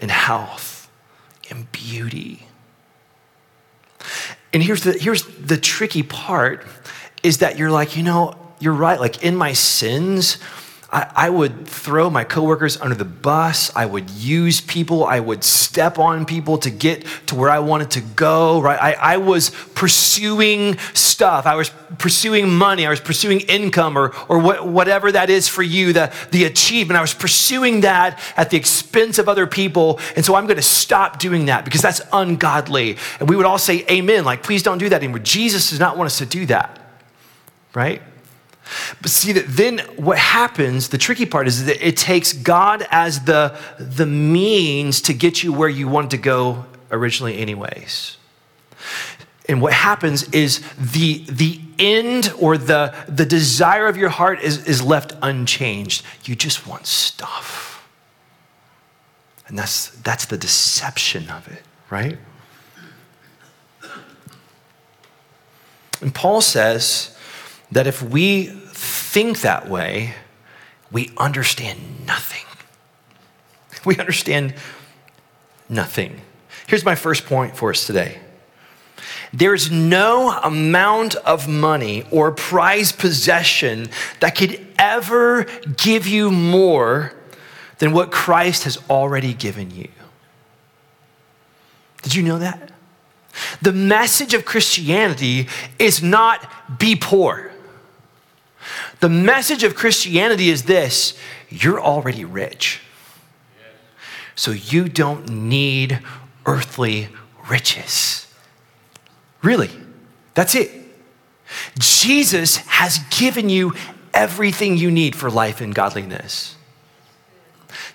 and 0.00 0.10
health 0.10 0.90
and 1.50 1.70
beauty. 1.72 2.46
And 4.52 4.62
here's 4.62 4.84
the, 4.84 4.92
here's 4.92 5.24
the 5.24 5.56
tricky 5.56 6.02
part 6.02 6.64
is 7.22 7.38
that 7.38 7.58
you're 7.58 7.70
like, 7.70 7.96
you 7.96 8.02
know, 8.02 8.34
you're 8.58 8.72
right. 8.72 9.00
Like 9.00 9.22
in 9.22 9.36
my 9.36 9.52
sins, 9.52 10.38
I, 10.92 11.10
I, 11.16 11.30
would 11.30 11.66
throw 11.66 12.08
my 12.10 12.22
coworkers 12.22 12.80
under 12.80 12.94
the 12.94 13.04
bus. 13.04 13.74
I 13.74 13.86
would 13.86 14.08
use 14.08 14.60
people. 14.60 15.04
I 15.04 15.18
would 15.18 15.42
step 15.42 15.98
on 15.98 16.24
people 16.26 16.58
to 16.58 16.70
get 16.70 17.04
to 17.26 17.34
where 17.34 17.50
I 17.50 17.58
wanted 17.58 17.90
to 17.92 18.00
go, 18.00 18.60
right? 18.60 18.80
I, 18.80 18.92
I 18.92 19.16
was 19.16 19.50
pursuing 19.74 20.78
stuff. 20.94 21.44
I 21.44 21.56
was 21.56 21.70
pursuing 21.98 22.54
money. 22.54 22.86
I 22.86 22.90
was 22.90 23.00
pursuing 23.00 23.40
income 23.40 23.98
or, 23.98 24.14
or 24.28 24.38
what, 24.38 24.68
whatever 24.68 25.10
that 25.10 25.28
is 25.28 25.48
for 25.48 25.64
you, 25.64 25.92
the, 25.92 26.14
the 26.30 26.44
achievement. 26.44 26.96
I 26.96 27.00
was 27.00 27.14
pursuing 27.14 27.80
that 27.80 28.20
at 28.36 28.50
the 28.50 28.56
expense 28.56 29.18
of 29.18 29.28
other 29.28 29.48
people. 29.48 29.98
And 30.14 30.24
so 30.24 30.36
I'm 30.36 30.46
going 30.46 30.56
to 30.56 30.62
stop 30.62 31.18
doing 31.18 31.46
that 31.46 31.64
because 31.64 31.82
that's 31.82 32.00
ungodly. 32.12 32.96
And 33.18 33.28
we 33.28 33.34
would 33.34 33.46
all 33.46 33.58
say, 33.58 33.84
Amen. 33.90 34.24
Like, 34.24 34.44
please 34.44 34.62
don't 34.62 34.78
do 34.78 34.88
that 34.88 35.02
anymore. 35.02 35.18
Jesus 35.18 35.70
does 35.70 35.80
not 35.80 35.96
want 35.96 36.06
us 36.06 36.18
to 36.18 36.26
do 36.26 36.46
that, 36.46 36.78
right? 37.74 38.02
But 39.00 39.10
see 39.10 39.32
that 39.32 39.46
then 39.48 39.78
what 39.96 40.18
happens, 40.18 40.88
the 40.88 40.98
tricky 40.98 41.26
part 41.26 41.46
is 41.46 41.66
that 41.66 41.86
it 41.86 41.96
takes 41.96 42.32
God 42.32 42.86
as 42.90 43.24
the, 43.24 43.56
the 43.78 44.06
means 44.06 45.00
to 45.02 45.14
get 45.14 45.42
you 45.42 45.52
where 45.52 45.68
you 45.68 45.88
want 45.88 46.10
to 46.10 46.18
go 46.18 46.64
originally, 46.90 47.38
anyways. 47.38 48.16
And 49.48 49.62
what 49.62 49.72
happens 49.72 50.24
is 50.30 50.60
the, 50.76 51.24
the 51.28 51.60
end 51.78 52.32
or 52.38 52.58
the, 52.58 52.94
the 53.06 53.24
desire 53.24 53.86
of 53.86 53.96
your 53.96 54.08
heart 54.08 54.40
is, 54.40 54.66
is 54.66 54.82
left 54.82 55.12
unchanged. 55.22 56.04
You 56.24 56.34
just 56.34 56.66
want 56.66 56.86
stuff. 56.86 57.88
And 59.46 59.56
that's, 59.56 59.90
that's 59.90 60.26
the 60.26 60.36
deception 60.36 61.30
of 61.30 61.46
it, 61.46 61.62
right? 61.88 62.18
And 66.00 66.12
Paul 66.12 66.40
says, 66.40 67.15
that 67.76 67.86
if 67.86 68.00
we 68.02 68.46
think 68.46 69.42
that 69.42 69.68
way, 69.68 70.14
we 70.90 71.10
understand 71.18 72.06
nothing. 72.06 72.44
We 73.84 73.98
understand 73.98 74.54
nothing. 75.68 76.22
Here's 76.66 76.86
my 76.86 76.94
first 76.94 77.26
point 77.26 77.54
for 77.54 77.70
us 77.70 77.86
today. 77.86 78.18
There's 79.32 79.70
no 79.70 80.32
amount 80.32 81.16
of 81.16 81.46
money 81.46 82.04
or 82.10 82.32
prized 82.32 82.98
possession 82.98 83.90
that 84.20 84.34
could 84.34 84.66
ever 84.78 85.44
give 85.76 86.06
you 86.08 86.32
more 86.32 87.12
than 87.78 87.92
what 87.92 88.10
Christ 88.10 88.64
has 88.64 88.78
already 88.88 89.34
given 89.34 89.70
you. 89.70 89.88
Did 92.02 92.14
you 92.14 92.22
know 92.22 92.38
that? 92.38 92.72
The 93.60 93.72
message 93.72 94.32
of 94.32 94.46
Christianity 94.46 95.46
is 95.78 96.02
not 96.02 96.78
be 96.78 96.96
poor. 96.96 97.52
The 99.00 99.08
message 99.08 99.62
of 99.62 99.74
Christianity 99.74 100.50
is 100.50 100.64
this 100.64 101.18
you're 101.48 101.80
already 101.80 102.24
rich. 102.24 102.80
So 104.34 104.50
you 104.50 104.88
don't 104.88 105.28
need 105.28 106.00
earthly 106.44 107.08
riches. 107.48 108.26
Really, 109.42 109.70
that's 110.34 110.54
it. 110.54 110.70
Jesus 111.78 112.56
has 112.56 112.98
given 113.10 113.48
you 113.48 113.74
everything 114.12 114.76
you 114.76 114.90
need 114.90 115.14
for 115.14 115.30
life 115.30 115.60
and 115.60 115.74
godliness. 115.74 116.55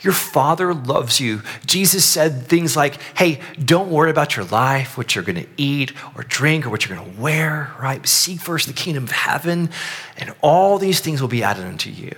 Your 0.02 0.14
Father 0.14 0.74
loves 0.74 1.20
you. 1.20 1.42
Jesus 1.66 2.04
said 2.04 2.48
things 2.48 2.76
like, 2.76 3.00
hey, 3.16 3.40
don't 3.64 3.92
worry 3.92 4.10
about 4.10 4.36
your 4.36 4.46
life, 4.46 4.98
what 4.98 5.14
you're 5.14 5.24
going 5.24 5.44
to 5.44 5.48
eat 5.58 5.94
or 6.16 6.24
drink 6.24 6.66
or 6.66 6.70
what 6.70 6.86
you're 6.86 6.98
going 6.98 7.14
to 7.14 7.22
wear, 7.22 7.72
right? 7.80 8.06
Seek 8.08 8.40
first 8.40 8.68
the 8.68 8.74
kingdom 8.74 9.04
of 9.04 9.12
heaven, 9.12 9.70
and 10.18 10.34
all 10.42 10.80
these 10.80 11.00
things 11.00 11.22
will 11.22 11.30
be 11.30 11.44
added 11.44 11.66
unto 11.66 11.90
you. 11.90 12.16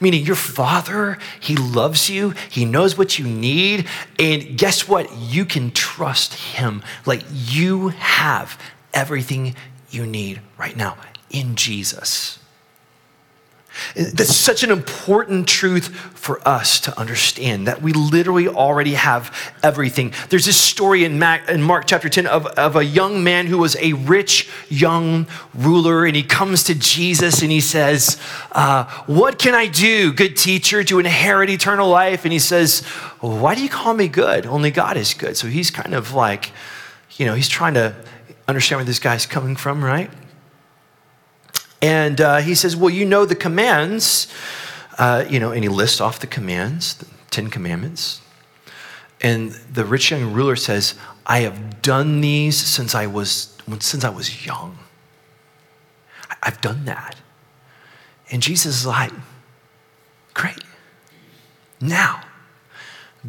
Meaning, 0.00 0.24
your 0.24 0.36
father, 0.36 1.18
he 1.38 1.54
loves 1.54 2.10
you, 2.10 2.34
he 2.50 2.64
knows 2.64 2.98
what 2.98 3.18
you 3.18 3.26
need, 3.26 3.86
and 4.18 4.58
guess 4.58 4.88
what? 4.88 5.08
You 5.16 5.44
can 5.44 5.70
trust 5.70 6.34
him. 6.34 6.82
Like 7.06 7.22
you 7.30 7.88
have 7.90 8.60
everything 8.92 9.54
you 9.90 10.04
need 10.04 10.40
right 10.58 10.76
now 10.76 10.98
in 11.30 11.54
Jesus. 11.54 12.40
That's 13.94 14.34
such 14.34 14.62
an 14.62 14.70
important 14.70 15.48
truth 15.48 15.88
for 15.88 16.46
us 16.46 16.80
to 16.80 16.98
understand 16.98 17.66
that 17.66 17.80
we 17.80 17.92
literally 17.92 18.48
already 18.48 18.94
have 18.94 19.34
everything. 19.62 20.12
There's 20.28 20.44
this 20.44 20.60
story 20.60 21.04
in, 21.04 21.18
Mark 21.18 21.86
chapter 21.86 22.08
10 22.08 22.26
of, 22.26 22.46
of 22.46 22.76
a 22.76 22.84
young 22.84 23.24
man 23.24 23.46
who 23.46 23.58
was 23.58 23.76
a 23.76 23.92
rich 23.94 24.48
young 24.68 25.26
ruler, 25.54 26.04
and 26.04 26.14
he 26.14 26.22
comes 26.22 26.64
to 26.64 26.74
Jesus 26.74 27.42
and 27.42 27.50
he 27.50 27.60
says, 27.60 28.18
uh, 28.52 28.84
What 29.06 29.38
can 29.38 29.54
I 29.54 29.66
do, 29.66 30.12
good 30.12 30.36
teacher, 30.36 30.84
to 30.84 30.98
inherit 30.98 31.50
eternal 31.50 31.88
life? 31.88 32.24
And 32.24 32.32
he 32.32 32.38
says, 32.38 32.80
Why 33.20 33.54
do 33.54 33.62
you 33.62 33.68
call 33.68 33.94
me 33.94 34.08
good? 34.08 34.46
Only 34.46 34.70
God 34.70 34.96
is 34.96 35.14
good. 35.14 35.36
So 35.36 35.46
he's 35.46 35.70
kind 35.70 35.94
of 35.94 36.12
like, 36.12 36.52
you 37.16 37.26
know, 37.26 37.34
he's 37.34 37.48
trying 37.48 37.74
to 37.74 37.94
understand 38.46 38.78
where 38.78 38.84
this 38.84 38.98
guy's 38.98 39.26
coming 39.26 39.56
from, 39.56 39.84
right? 39.84 40.10
And 41.80 42.20
uh, 42.20 42.38
he 42.38 42.54
says, 42.54 42.76
Well, 42.76 42.90
you 42.90 43.04
know 43.04 43.24
the 43.24 43.36
commands, 43.36 44.32
uh, 44.98 45.24
you 45.28 45.38
know, 45.38 45.52
and 45.52 45.62
he 45.62 45.68
lists 45.68 46.00
off 46.00 46.18
the 46.18 46.26
commands, 46.26 46.94
the 46.94 47.06
Ten 47.30 47.48
Commandments. 47.48 48.20
And 49.20 49.52
the 49.52 49.84
rich 49.84 50.10
young 50.10 50.32
ruler 50.32 50.56
says, 50.56 50.94
I 51.26 51.40
have 51.40 51.82
done 51.82 52.20
these 52.20 52.56
since 52.56 52.94
I 52.94 53.06
was, 53.06 53.56
since 53.80 54.04
I 54.04 54.10
was 54.10 54.46
young. 54.46 54.78
I've 56.42 56.60
done 56.60 56.84
that. 56.84 57.16
And 58.30 58.42
Jesus 58.42 58.80
is 58.80 58.86
like, 58.86 59.12
Great. 60.34 60.62
Now, 61.80 62.22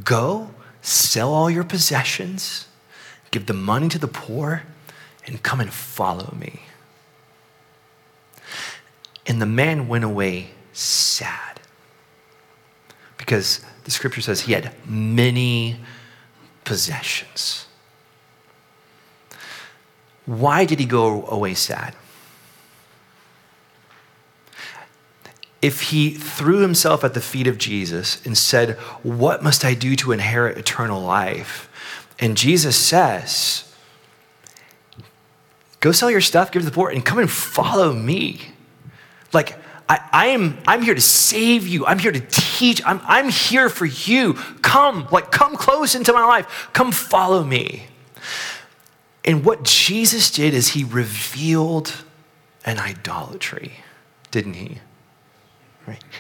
go 0.03 0.51
sell 0.82 1.34
all 1.34 1.50
your 1.50 1.63
possessions, 1.63 2.68
give 3.32 3.46
the 3.46 3.53
money 3.53 3.89
to 3.89 4.00
the 4.00 4.08
poor, 4.08 4.63
and 5.25 5.41
come 5.41 5.60
and 5.60 5.72
follow 5.72 6.34
me. 6.36 6.62
And 9.29 9.41
the 9.41 9.45
man 9.45 9.88
went 9.88 10.03
away 10.03 10.50
sad 10.74 11.62
because 13.17 13.62
the 13.86 13.91
scripture 13.91 14.21
says 14.21 14.41
he 14.41 14.51
had 14.51 14.74
many 14.86 15.79
possessions. 16.65 17.67
Why 20.25 20.65
did 20.65 20.79
he 20.79 20.86
go 20.86 21.25
away 21.27 21.53
sad? 21.53 21.95
if 25.62 25.81
he 25.89 26.12
threw 26.12 26.59
himself 26.59 27.03
at 27.03 27.13
the 27.13 27.21
feet 27.21 27.48
of 27.48 27.57
Jesus 27.57 28.25
and 28.25 28.38
said, 28.38 28.77
What 29.03 29.43
must 29.43 29.65
I 29.65 29.74
do 29.74 29.95
to 29.98 30.12
inherit 30.12 30.57
eternal 30.57 31.01
life? 31.01 31.69
And 32.19 32.38
Jesus 32.38 32.77
says, 32.77 33.65
Go 35.79 35.91
sell 35.91 36.12
your 36.12 36.21
stuff, 36.21 36.51
give 36.51 36.62
to 36.62 36.65
the 36.65 36.74
poor, 36.74 36.89
and 36.89 37.05
come 37.05 37.19
and 37.19 37.29
follow 37.29 37.93
me. 37.93 38.41
Like, 39.33 39.57
I, 39.88 40.00
I, 40.12 40.25
am 40.27 40.57
I'm 40.67 40.81
here 40.81 40.95
to 40.95 41.01
save 41.01 41.67
you. 41.67 41.86
I'm 41.86 42.00
here 42.00 42.12
to 42.12 42.19
teach. 42.19 42.81
I'm, 42.86 43.01
I'm 43.03 43.29
here 43.29 43.69
for 43.69 43.86
you. 43.86 44.33
Come, 44.62 45.07
like, 45.12 45.31
come 45.31 45.55
close 45.55 45.95
into 45.95 46.13
my 46.13 46.25
life. 46.25 46.69
Come 46.74 46.91
follow 46.91 47.43
me. 47.43 47.88
And 49.25 49.43
what 49.43 49.63
Jesus 49.63 50.31
did 50.31 50.53
is 50.53 50.69
he 50.69 50.83
revealed 50.83 52.03
an 52.65 52.79
idolatry, 52.79 53.74
didn't 54.31 54.53
he? 54.53 54.79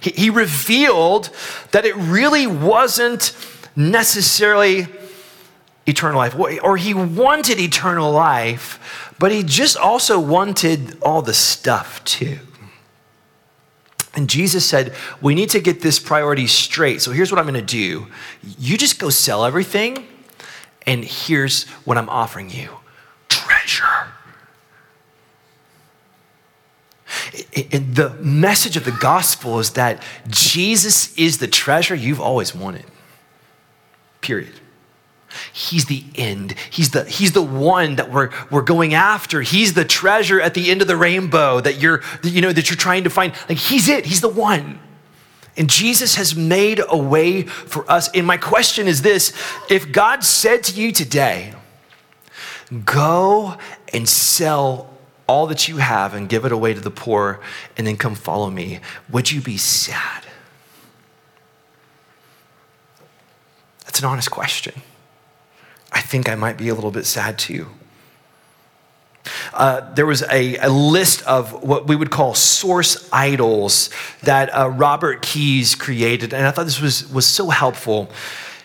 He, 0.01 0.11
he 0.11 0.29
revealed 0.29 1.29
that 1.71 1.85
it 1.85 1.95
really 1.95 2.47
wasn't 2.47 3.35
necessarily 3.75 4.87
eternal 5.85 6.17
life, 6.17 6.35
or 6.37 6.77
he 6.77 6.93
wanted 6.93 7.59
eternal 7.59 8.11
life, 8.11 9.13
but 9.19 9.31
he 9.31 9.43
just 9.43 9.77
also 9.77 10.19
wanted 10.19 10.97
all 11.01 11.21
the 11.21 11.33
stuff 11.33 12.03
too. 12.03 12.39
And 14.15 14.29
Jesus 14.29 14.65
said, 14.65 14.93
We 15.21 15.35
need 15.35 15.49
to 15.51 15.59
get 15.59 15.81
this 15.81 15.99
priority 15.99 16.47
straight. 16.47 17.01
So 17.01 17.11
here's 17.11 17.31
what 17.31 17.39
I'm 17.39 17.45
going 17.45 17.59
to 17.59 17.61
do 17.61 18.07
you 18.57 18.77
just 18.77 18.99
go 18.99 19.09
sell 19.09 19.45
everything, 19.45 20.07
and 20.85 21.03
here's 21.03 21.65
what 21.85 21.97
I'm 21.97 22.09
offering 22.09 22.49
you 22.49 22.69
treasure. 23.27 24.07
And 27.71 27.95
the 27.95 28.11
message 28.21 28.77
of 28.77 28.85
the 28.85 28.91
gospel 28.91 29.59
is 29.59 29.71
that 29.71 30.03
Jesus 30.27 31.15
is 31.17 31.37
the 31.39 31.47
treasure 31.47 31.95
you've 31.95 32.21
always 32.21 32.53
wanted. 32.53 32.85
Period. 34.21 34.58
He's 35.53 35.85
the 35.85 36.03
end. 36.15 36.55
He's 36.69 36.91
the, 36.91 37.05
he's 37.05 37.31
the 37.33 37.41
one 37.41 37.95
that 37.97 38.11
we're, 38.11 38.31
we're 38.49 38.61
going 38.61 38.93
after. 38.93 39.41
He's 39.41 39.73
the 39.73 39.85
treasure 39.85 40.41
at 40.41 40.53
the 40.53 40.71
end 40.71 40.81
of 40.81 40.87
the 40.87 40.97
rainbow 40.97 41.61
that 41.61 41.79
you're, 41.81 42.01
you 42.23 42.41
know, 42.41 42.51
that 42.51 42.69
you're 42.69 42.77
trying 42.77 43.03
to 43.03 43.09
find. 43.09 43.33
Like 43.47 43.57
he's 43.57 43.87
it. 43.87 44.05
He's 44.05 44.21
the 44.21 44.29
one. 44.29 44.79
And 45.57 45.69
Jesus 45.69 46.15
has 46.15 46.35
made 46.35 46.81
a 46.87 46.97
way 46.97 47.43
for 47.43 47.89
us. 47.91 48.09
And 48.15 48.25
my 48.25 48.37
question 48.37 48.87
is 48.87 49.01
this 49.01 49.33
if 49.69 49.91
God 49.91 50.23
said 50.23 50.63
to 50.65 50.79
you 50.79 50.91
today, 50.91 51.53
go 52.85 53.57
and 53.91 54.07
sell 54.07 54.89
all 55.27 55.47
that 55.47 55.67
you 55.67 55.77
have 55.77 56.13
and 56.13 56.27
give 56.27 56.45
it 56.45 56.51
away 56.51 56.73
to 56.73 56.79
the 56.79 56.89
poor 56.89 57.39
and 57.77 57.85
then 57.85 57.97
come 57.97 58.15
follow 58.15 58.49
me, 58.49 58.79
would 59.11 59.31
you 59.31 59.41
be 59.41 59.57
sad? 59.57 60.25
That's 63.85 63.99
an 63.99 64.05
honest 64.05 64.31
question. 64.31 64.81
I 65.91 66.01
think 66.01 66.29
I 66.29 66.35
might 66.35 66.57
be 66.57 66.69
a 66.69 66.75
little 66.75 66.91
bit 66.91 67.05
sad 67.05 67.37
too. 67.37 67.67
Uh, 69.53 69.93
there 69.93 70.05
was 70.05 70.23
a, 70.23 70.55
a, 70.57 70.69
list 70.69 71.21
of 71.23 71.63
what 71.63 71.87
we 71.87 71.95
would 71.95 72.09
call 72.09 72.33
source 72.33 73.09
idols 73.11 73.89
that 74.23 74.49
uh, 74.49 74.69
Robert 74.69 75.21
Keyes 75.21 75.75
created, 75.75 76.33
and 76.33 76.47
I 76.47 76.51
thought 76.51 76.65
this 76.65 76.81
was, 76.81 77.11
was 77.11 77.25
so 77.25 77.49
helpful. 77.49 78.09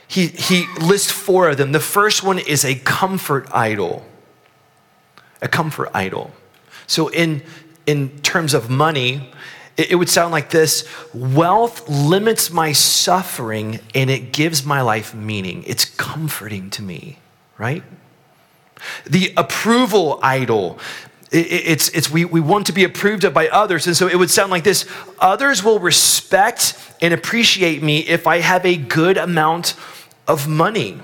He, 0.06 0.28
he 0.28 0.66
lists 0.80 1.10
four 1.10 1.48
of 1.48 1.56
them. 1.56 1.72
The 1.72 1.80
first 1.80 2.22
one 2.22 2.38
is 2.38 2.64
a 2.64 2.76
comfort 2.76 3.48
idol. 3.52 4.04
A 5.42 5.48
comfort 5.48 5.90
idol. 5.92 6.30
So, 6.86 7.08
in, 7.08 7.42
in 7.86 8.20
terms 8.20 8.54
of 8.54 8.70
money, 8.70 9.32
it, 9.76 9.96
would 9.96 10.08
sound 10.08 10.32
like 10.32 10.50
this 10.50 10.88
Wealth 11.12 11.88
limits 11.88 12.50
my 12.50 12.72
suffering 12.72 13.80
and 13.94 14.10
it 14.10 14.32
gives 14.32 14.64
my 14.64 14.80
life 14.80 15.14
meaning. 15.14 15.64
It's 15.66 15.84
comforting 15.84 16.70
to 16.70 16.82
me, 16.82 17.18
right? 17.58 17.82
The 19.06 19.32
approval 19.36 20.20
idol. 20.22 20.78
it's, 21.32 21.88
it's 21.90 22.10
we, 22.10 22.24
we 22.24 22.40
want 22.40 22.66
to 22.66 22.72
be 22.72 22.84
approved 22.84 23.24
of 23.24 23.34
by 23.34 23.48
others. 23.48 23.86
And 23.86 23.96
so 23.96 24.06
it 24.08 24.16
would 24.16 24.30
sound 24.30 24.50
like 24.50 24.64
this 24.64 24.86
Others 25.18 25.64
will 25.64 25.78
respect 25.78 26.78
and 27.00 27.12
appreciate 27.14 27.82
me 27.82 28.00
if 28.00 28.26
I 28.26 28.38
have 28.38 28.64
a 28.64 28.76
good 28.76 29.16
amount 29.16 29.74
of 30.26 30.48
money 30.48 31.00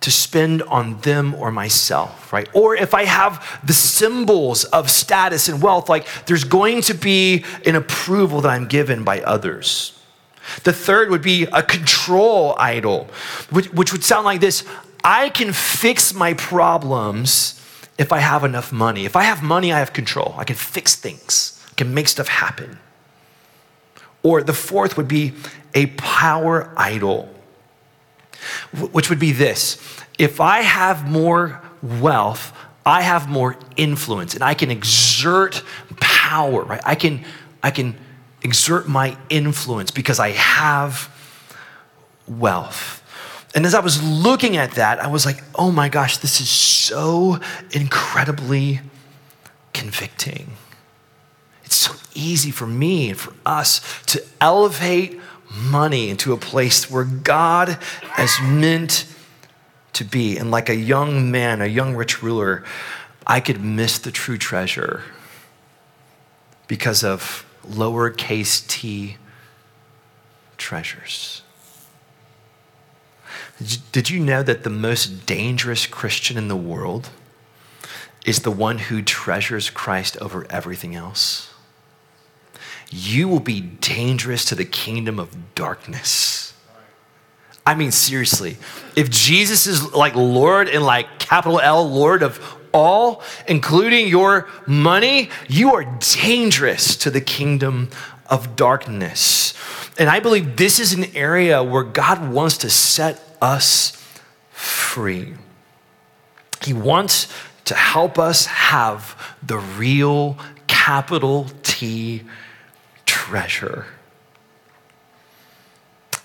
to 0.00 0.10
spend 0.10 0.62
on 0.62 1.00
them 1.00 1.34
or 1.34 1.50
myself, 1.50 2.32
right? 2.32 2.48
Or 2.52 2.76
if 2.76 2.94
I 2.94 3.04
have 3.04 3.60
the 3.64 3.72
symbols 3.72 4.64
of 4.64 4.90
status 4.90 5.48
and 5.48 5.60
wealth, 5.62 5.88
like 5.88 6.06
there's 6.26 6.44
going 6.44 6.82
to 6.82 6.94
be 6.94 7.44
an 7.64 7.74
approval 7.74 8.40
that 8.42 8.50
I'm 8.50 8.66
given 8.66 9.04
by 9.04 9.20
others. 9.22 9.98
The 10.62 10.72
third 10.72 11.10
would 11.10 11.22
be 11.22 11.44
a 11.44 11.62
control 11.62 12.54
idol, 12.58 13.08
which, 13.50 13.72
which 13.72 13.92
would 13.92 14.04
sound 14.04 14.24
like 14.24 14.40
this 14.40 14.64
I 15.02 15.28
can 15.30 15.52
fix 15.52 16.14
my 16.14 16.34
problems 16.34 17.60
if 17.98 18.12
I 18.12 18.18
have 18.18 18.44
enough 18.44 18.72
money. 18.72 19.04
If 19.04 19.16
I 19.16 19.22
have 19.22 19.42
money, 19.42 19.72
I 19.72 19.78
have 19.78 19.92
control. 19.92 20.34
I 20.36 20.44
can 20.44 20.56
fix 20.56 20.94
things, 20.94 21.64
I 21.70 21.74
can 21.74 21.94
make 21.94 22.08
stuff 22.08 22.28
happen. 22.28 22.78
Or 24.22 24.42
the 24.42 24.52
fourth 24.52 24.96
would 24.96 25.08
be 25.08 25.34
a 25.74 25.86
power 25.86 26.72
idol 26.76 27.28
which 28.92 29.10
would 29.10 29.18
be 29.18 29.32
this 29.32 29.78
if 30.18 30.40
I 30.40 30.62
have 30.62 31.08
more 31.10 31.60
wealth, 31.82 32.52
I 32.84 33.02
have 33.02 33.28
more 33.28 33.56
influence 33.76 34.34
and 34.34 34.42
I 34.42 34.54
can 34.54 34.70
exert 34.70 35.62
power, 36.00 36.62
right? 36.62 36.80
I 36.84 36.94
can, 36.94 37.24
I 37.62 37.70
can 37.70 37.96
exert 38.42 38.88
my 38.88 39.16
influence 39.28 39.90
because 39.90 40.18
I 40.20 40.30
have 40.30 41.10
wealth. 42.26 43.02
And 43.54 43.64
as 43.64 43.74
I 43.74 43.80
was 43.80 44.02
looking 44.02 44.56
at 44.56 44.72
that, 44.72 45.00
I 45.00 45.08
was 45.08 45.24
like, 45.24 45.42
oh 45.54 45.72
my 45.72 45.88
gosh, 45.88 46.18
this 46.18 46.40
is 46.40 46.48
so 46.48 47.40
incredibly 47.72 48.80
convicting. 49.72 50.52
It's 51.64 51.76
so 51.76 51.94
easy 52.14 52.50
for 52.50 52.66
me 52.66 53.10
and 53.10 53.18
for 53.18 53.34
us 53.44 53.80
to 54.06 54.22
elevate 54.40 55.20
money 55.50 56.10
into 56.10 56.32
a 56.32 56.36
place 56.36 56.90
where 56.90 57.04
God 57.04 57.78
has 58.02 58.38
meant 58.42 59.06
to 59.94 60.04
be. 60.04 60.36
And 60.36 60.50
like 60.50 60.68
a 60.68 60.76
young 60.76 61.30
man, 61.30 61.60
a 61.60 61.66
young 61.66 61.94
rich 61.94 62.22
ruler, 62.22 62.64
I 63.26 63.40
could 63.40 63.62
miss 63.62 63.98
the 63.98 64.10
true 64.10 64.38
treasure 64.38 65.02
because 66.68 67.02
of 67.02 67.44
lowercase 67.68 68.66
t 68.66 69.16
treasures. 70.56 71.42
Did 73.92 74.10
you 74.10 74.20
know 74.20 74.42
that 74.42 74.64
the 74.64 74.70
most 74.70 75.26
dangerous 75.26 75.86
Christian 75.86 76.36
in 76.36 76.48
the 76.48 76.56
world 76.56 77.08
is 78.26 78.40
the 78.40 78.50
one 78.50 78.78
who 78.78 79.00
treasures 79.02 79.70
Christ 79.70 80.16
over 80.20 80.46
everything 80.50 80.94
else? 80.94 81.45
You 82.90 83.28
will 83.28 83.40
be 83.40 83.60
dangerous 83.60 84.44
to 84.46 84.54
the 84.54 84.64
kingdom 84.64 85.18
of 85.18 85.54
darkness. 85.54 86.54
I 87.66 87.74
mean, 87.74 87.90
seriously, 87.90 88.58
if 88.94 89.10
Jesus 89.10 89.66
is 89.66 89.92
like 89.92 90.14
Lord 90.14 90.68
and 90.68 90.84
like 90.84 91.18
capital 91.18 91.60
L, 91.60 91.88
Lord 91.88 92.22
of 92.22 92.40
all, 92.72 93.22
including 93.48 94.06
your 94.06 94.48
money, 94.66 95.30
you 95.48 95.74
are 95.74 95.84
dangerous 96.22 96.96
to 96.98 97.10
the 97.10 97.20
kingdom 97.20 97.90
of 98.28 98.54
darkness. 98.54 99.54
And 99.98 100.08
I 100.08 100.20
believe 100.20 100.56
this 100.56 100.78
is 100.78 100.92
an 100.92 101.16
area 101.16 101.62
where 101.62 101.82
God 101.82 102.30
wants 102.30 102.58
to 102.58 102.70
set 102.70 103.20
us 103.40 103.92
free. 104.50 105.34
He 106.62 106.72
wants 106.72 107.28
to 107.64 107.74
help 107.74 108.18
us 108.18 108.46
have 108.46 109.36
the 109.42 109.58
real 109.58 110.38
capital 110.66 111.48
T 111.62 112.22
treasure. 113.26 113.86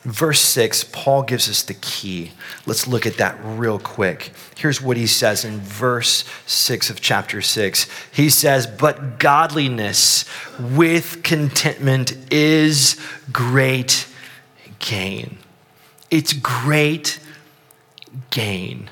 Verse 0.04 0.40
6, 0.40 0.86
Paul 0.92 1.24
gives 1.24 1.48
us 1.50 1.64
the 1.64 1.76
key. 1.76 2.32
Let's 2.66 2.88
look 2.88 3.06
at 3.06 3.18
that 3.18 3.38
real 3.44 3.78
quick. 3.80 4.32
Here's 4.58 4.82
what 4.82 4.98
he 4.98 5.06
says 5.08 5.46
in 5.46 5.60
verse 5.60 6.26
6 6.48 6.90
of 6.90 7.02
chapter 7.02 7.42
6. 7.42 7.88
He 8.12 8.30
says, 8.30 8.66
But 8.66 9.20
godliness 9.20 10.26
with 10.60 11.22
contentment 11.24 12.16
is 12.32 13.00
great 13.32 14.08
gain. 14.80 15.38
It's 16.10 16.34
great 16.34 17.20
gain. 18.32 18.90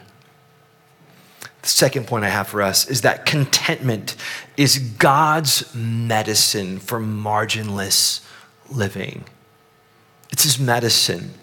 Second 1.69 2.07
point 2.07 2.25
I 2.25 2.29
have 2.29 2.47
for 2.47 2.63
us 2.63 2.89
is 2.89 3.01
that 3.01 3.27
contentment 3.27 4.15
is 4.57 4.79
God's 4.79 5.73
medicine 5.75 6.79
for 6.79 6.99
marginless 6.99 8.21
living. 8.71 9.23
It's 10.31 10.43
his 10.43 10.59
medicine. 10.59 11.33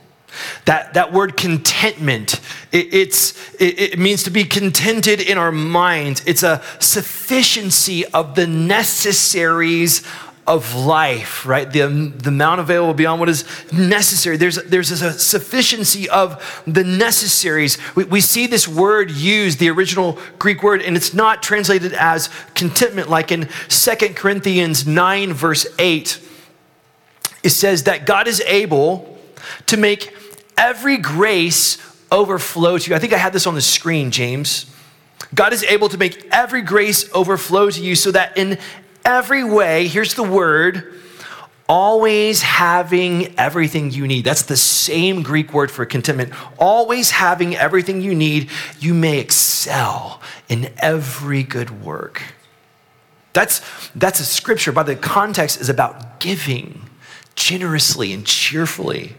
That, 0.64 0.94
that 0.94 1.12
word 1.12 1.36
contentment, 1.36 2.40
it, 2.72 2.92
it's, 2.92 3.54
it, 3.54 3.80
it 3.80 3.98
means 3.98 4.24
to 4.24 4.30
be 4.30 4.44
contented 4.44 5.20
in 5.20 5.38
our 5.38 5.52
minds. 5.52 6.22
It's 6.26 6.42
a 6.42 6.60
sufficiency 6.80 8.04
of 8.06 8.34
the 8.34 8.48
necessaries 8.48 10.04
of 10.46 10.74
life, 10.74 11.44
right? 11.44 11.70
The, 11.70 11.82
um, 11.82 12.16
the 12.18 12.28
amount 12.28 12.60
available 12.60 12.94
beyond 12.94 13.20
what 13.20 13.28
is 13.28 13.44
necessary. 13.72 14.36
There's, 14.36 14.56
there's 14.64 14.90
a 14.90 15.12
sufficiency 15.18 16.08
of 16.08 16.62
the 16.66 16.84
necessaries. 16.84 17.78
We, 17.96 18.04
we 18.04 18.20
see 18.20 18.46
this 18.46 18.68
word 18.68 19.10
used, 19.10 19.58
the 19.58 19.70
original 19.70 20.18
Greek 20.38 20.62
word, 20.62 20.82
and 20.82 20.96
it's 20.96 21.12
not 21.12 21.42
translated 21.42 21.92
as 21.94 22.30
contentment, 22.54 23.08
like 23.08 23.32
in 23.32 23.48
Second 23.68 24.14
Corinthians 24.16 24.86
9, 24.86 25.32
verse 25.32 25.66
8 25.78 26.20
it 27.46 27.50
says 27.50 27.84
that 27.84 28.06
God 28.06 28.26
is 28.26 28.40
able 28.40 29.16
to 29.66 29.76
make 29.76 30.12
every 30.58 30.96
grace 30.96 31.78
overflow 32.10 32.76
to 32.76 32.90
you. 32.90 32.96
I 32.96 32.98
think 32.98 33.12
I 33.12 33.18
had 33.18 33.32
this 33.32 33.46
on 33.46 33.54
the 33.54 33.60
screen, 33.60 34.10
James. 34.10 34.66
God 35.32 35.52
is 35.52 35.62
able 35.62 35.88
to 35.90 35.96
make 35.96 36.26
every 36.32 36.62
grace 36.62 37.08
overflow 37.14 37.70
to 37.70 37.80
you 37.80 37.94
so 37.94 38.10
that 38.10 38.36
in 38.36 38.58
every 39.06 39.44
way, 39.44 39.86
here's 39.86 40.14
the 40.14 40.22
word, 40.22 40.92
always 41.68 42.42
having 42.42 43.38
everything 43.38 43.90
you 43.90 44.06
need. 44.06 44.24
That's 44.24 44.42
the 44.42 44.56
same 44.56 45.22
Greek 45.22 45.54
word 45.54 45.70
for 45.70 45.86
contentment. 45.86 46.32
Always 46.58 47.12
having 47.12 47.56
everything 47.56 48.02
you 48.02 48.14
need, 48.14 48.50
you 48.78 48.92
may 48.92 49.18
excel 49.18 50.20
in 50.48 50.72
every 50.78 51.42
good 51.42 51.82
work. 51.82 52.22
That's, 53.32 53.60
that's 53.94 54.20
a 54.20 54.24
scripture, 54.24 54.72
but 54.72 54.84
the 54.84 54.96
context 54.96 55.60
is 55.60 55.68
about 55.68 56.20
giving 56.20 56.82
generously 57.34 58.12
and 58.12 58.26
cheerfully, 58.26 59.14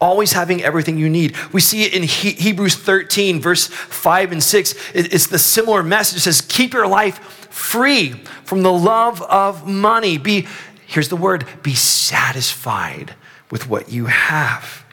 always 0.00 0.32
having 0.32 0.62
everything 0.62 0.96
you 0.96 1.08
need. 1.08 1.36
We 1.52 1.60
see 1.60 1.82
it 1.84 1.94
in 1.94 2.02
he- 2.02 2.32
Hebrews 2.32 2.76
13, 2.76 3.40
verse 3.40 3.66
5 3.66 4.32
and 4.32 4.42
6. 4.42 4.74
It's 4.94 5.26
the 5.26 5.38
similar 5.38 5.82
message. 5.82 6.18
It 6.18 6.20
says, 6.22 6.40
Keep 6.40 6.72
your 6.72 6.86
life 6.86 7.18
free 7.50 8.12
from 8.44 8.62
the 8.62 8.72
love 8.72 9.20
of 9.22 9.66
money. 9.66 10.18
Be, 10.18 10.46
here's 10.86 11.08
the 11.08 11.16
word, 11.16 11.44
be 11.62 11.74
satisfied 11.74 13.14
with 13.50 13.68
what 13.68 13.90
you 13.90 14.06
have. 14.06 14.84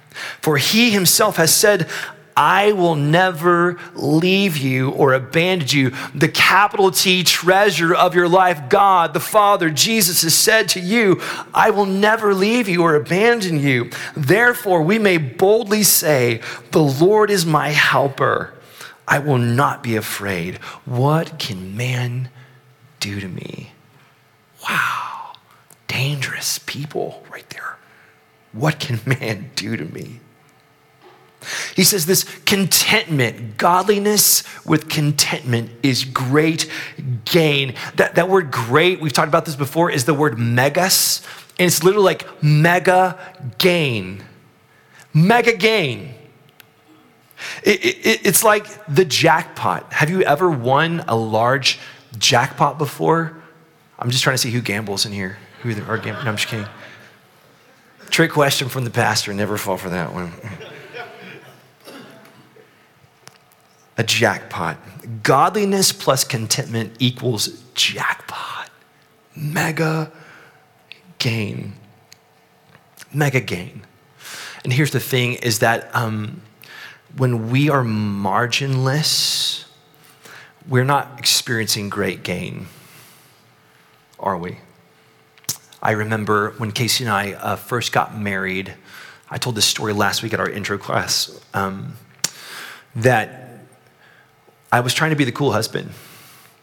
For 0.42 0.58
he 0.58 0.92
himself 0.92 1.38
has 1.38 1.54
said, 1.54 1.90
I 2.38 2.72
will 2.74 2.94
never 2.94 3.80
leave 3.96 4.58
you 4.58 4.92
or 4.92 5.14
abandon 5.14 5.68
you. 5.70 5.92
The 6.14 6.28
capital 6.28 6.92
T 6.92 7.24
treasure 7.24 7.96
of 7.96 8.14
your 8.14 8.30
life, 8.30 8.70
God, 8.70 9.16
the 9.16 9.20
Father, 9.20 9.72
Jesus 9.72 10.22
has 10.22 10.36
said 10.36 10.70
to 10.70 10.80
you, 10.80 11.20
I 11.52 11.72
will 11.72 11.88
never 11.88 12.36
leave 12.36 12.70
you 12.70 12.84
or 12.84 12.94
abandon 12.94 13.60
you. 13.60 13.90
Therefore, 14.16 14.84
we 14.84 15.00
may 15.00 15.18
boldly 15.18 15.82
say, 15.82 16.42
The 16.72 16.84
Lord 16.84 17.32
is 17.32 17.44
my 17.44 17.70
helper. 17.70 18.54
I 19.08 19.18
will 19.18 19.40
not 19.40 19.82
be 19.82 19.96
afraid. 19.96 20.58
What 20.86 21.40
can 21.40 21.76
man 21.76 22.30
do 23.00 23.20
to 23.20 23.28
me? 23.28 23.72
Wow, 24.70 25.34
dangerous 25.88 26.60
people 26.60 27.26
right 27.32 27.50
there. 27.50 27.78
What 28.52 28.80
can 28.80 29.00
man 29.20 29.50
do 29.56 29.76
to 29.76 29.86
me? 29.86 30.20
He 31.76 31.84
says 31.84 32.06
this 32.06 32.24
contentment, 32.46 33.58
godliness 33.58 34.44
with 34.66 34.90
contentment 34.90 35.72
is 35.84 36.04
great 36.04 36.70
gain. 37.26 37.76
That, 37.96 38.16
that 38.16 38.30
word 38.30 38.52
great, 38.52 39.00
we've 39.00 39.14
talked 39.14 39.30
about 39.30 39.46
this 39.46 39.56
before, 39.56 39.90
is 39.90 40.06
the 40.06 40.14
word 40.14 40.38
megas, 40.38 41.22
and 41.60 41.68
it's 41.68 41.84
literally 41.84 42.06
like 42.06 42.44
mega 42.44 43.18
gain. 43.58 44.24
Mega 45.14 45.56
gain. 45.56 46.14
It, 47.64 47.86
it, 47.86 48.26
it's 48.26 48.44
like 48.44 48.66
the 48.88 49.06
jackpot. 49.06 49.94
Have 49.94 50.10
you 50.10 50.22
ever 50.24 50.50
won 50.50 51.04
a 51.08 51.16
large 51.16 51.80
jackpot 52.18 52.78
before? 52.78 53.42
I'm 54.00 54.10
just 54.10 54.24
trying 54.24 54.36
to 54.36 54.38
see 54.38 54.52
who 54.52 54.62
gambles 54.62 55.06
in 55.06 55.12
here. 55.12 55.38
Who 55.62 55.70
are 55.70 55.98
gambling? 55.98 56.26
No, 56.26 56.32
I'm 56.32 56.38
just 56.38 56.48
kidding. 56.48 56.68
Trick 58.10 58.32
question 58.32 58.70
from 58.70 58.84
the 58.84 58.90
pastor. 58.90 59.34
Never 59.34 59.58
fall 59.58 59.78
for 59.78 59.90
that 59.90 60.14
one. 60.14 60.32
A 63.98 64.04
jackpot. 64.04 64.78
Godliness 65.24 65.92
plus 65.92 66.24
contentment 66.24 66.96
equals 67.00 67.64
jackpot. 67.74 68.70
Mega 69.36 70.12
gain. 71.20 71.74
Mega 73.14 73.40
gain. 73.40 73.86
And 74.64 74.74
here's 74.74 74.92
the 74.92 75.00
thing 75.00 75.34
is 75.36 75.60
that 75.60 75.94
um, 75.96 76.42
when 77.16 77.50
we 77.50 77.70
are 77.70 77.84
marginless, 77.84 79.66
we're 80.68 80.84
not 80.84 81.18
experiencing 81.18 81.90
great 81.90 82.24
gain, 82.24 82.68
are 84.20 84.38
we? 84.38 84.58
I 85.82 85.92
remember 85.92 86.52
when 86.58 86.72
Casey 86.72 87.06
and 87.06 87.14
I 87.14 87.34
uh, 87.34 87.56
first 87.56 87.92
got 87.92 88.18
married, 88.18 88.74
I 89.30 89.38
told 89.38 89.56
this 89.56 89.66
story 89.66 89.94
last 89.94 90.24
week 90.24 90.34
at 90.34 90.40
our 90.40 90.50
intro 90.50 90.78
class, 90.78 91.40
um, 91.54 91.94
that 92.96 93.47
I 94.72 94.82
was 94.82 94.94
trying 94.94 95.12
to 95.12 95.16
be 95.16 95.24
the 95.24 95.32
cool 95.32 95.54
husband, 95.54 95.92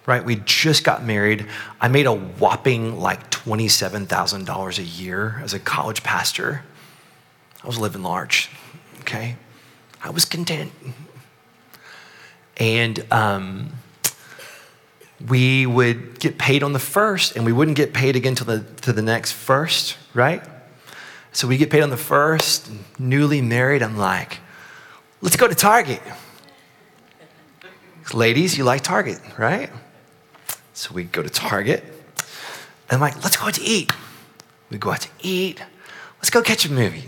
right? 0.06 0.24
We 0.24 0.36
just 0.36 0.84
got 0.84 1.04
married. 1.04 1.46
I 1.80 1.88
made 1.88 2.06
a 2.06 2.12
whopping 2.12 3.00
like 3.00 3.30
$27,000 3.30 4.78
a 4.78 4.82
year 4.82 5.40
as 5.42 5.54
a 5.54 5.58
college 5.58 6.02
pastor. 6.02 6.62
I 7.62 7.66
was 7.66 7.78
living 7.78 8.02
large, 8.02 8.50
okay? 9.00 9.36
I 10.02 10.10
was 10.10 10.26
content. 10.26 10.70
And 12.58 13.04
um, 13.10 13.72
we 15.26 15.64
would 15.64 16.20
get 16.20 16.36
paid 16.36 16.62
on 16.62 16.74
the 16.74 16.78
first, 16.78 17.36
and 17.36 17.46
we 17.46 17.52
wouldn't 17.52 17.76
get 17.76 17.94
paid 17.94 18.16
again 18.16 18.34
till 18.34 18.46
the, 18.46 18.64
to 18.82 18.92
the 18.92 19.02
next 19.02 19.32
first, 19.32 19.96
right? 20.12 20.42
So 21.32 21.48
we 21.48 21.56
get 21.56 21.70
paid 21.70 21.82
on 21.82 21.90
the 21.90 21.96
first, 21.96 22.70
newly 22.98 23.40
married. 23.40 23.82
I'm 23.82 23.96
like, 23.96 24.38
let's 25.22 25.36
go 25.36 25.48
to 25.48 25.54
Target. 25.54 26.02
Ladies, 28.12 28.58
you 28.58 28.64
like 28.64 28.82
Target, 28.82 29.18
right? 29.38 29.70
So 30.74 30.92
we 30.92 31.04
go 31.04 31.22
to 31.22 31.30
Target. 31.30 31.82
And 32.90 32.96
I'm 32.96 33.00
like, 33.00 33.22
let's 33.24 33.36
go 33.36 33.46
out 33.46 33.54
to 33.54 33.62
eat. 33.62 33.92
We 34.70 34.78
go 34.78 34.92
out 34.92 35.00
to 35.00 35.08
eat. 35.22 35.62
Let's 36.16 36.30
go 36.30 36.42
catch 36.42 36.66
a 36.66 36.72
movie. 36.72 37.04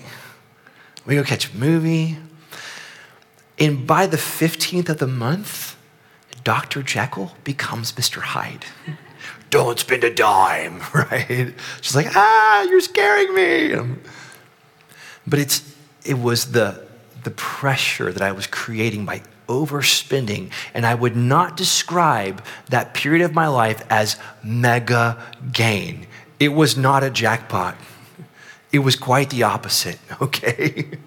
We 1.05 1.15
go 1.17 1.23
catch 1.23 1.53
a 1.53 1.57
movie. 1.57 2.17
And 3.59 3.87
by 3.87 4.07
the 4.07 4.17
15th 4.17 4.89
of 4.89 4.99
the 4.99 5.07
month, 5.07 5.77
Dr. 6.45 6.83
Jekyll 6.83 7.33
becomes 7.45 7.93
Mr. 7.93 8.21
Hyde. 8.21 8.65
Don't 9.51 9.79
spend 9.79 10.05
a 10.05 10.13
dime, 10.13 10.81
right? 10.95 11.55
She's 11.81 11.95
like, 11.95 12.15
ah, 12.17 12.63
you're 12.63 12.81
scaring 12.81 13.35
me. 13.35 13.97
But 15.27 15.39
it's, 15.41 15.75
it 16.05 16.19
was 16.19 16.53
the, 16.53 16.87
the 17.25 17.31
pressure 17.33 18.13
that 18.13 18.23
I 18.23 18.33
was 18.33 18.47
creating 18.47 19.05
by 19.05 19.23
overspending. 19.49 20.51
And 20.75 20.87
I 20.87 20.95
would 20.95 21.17
not 21.17 21.57
describe 21.57 22.45
that 22.69 22.95
period 22.95 23.25
of 23.25 23.35
my 23.35 23.49
life 23.49 23.85
as 23.91 24.17
mega 24.43 25.23
gain. 25.53 26.07
It 26.39 26.49
was 26.49 26.77
not 26.77 27.03
a 27.03 27.11
jackpot, 27.11 27.77
it 28.73 28.81
was 28.81 28.97
quite 28.97 29.31
the 29.31 29.45
opposite, 29.45 29.99
okay? 30.21 30.99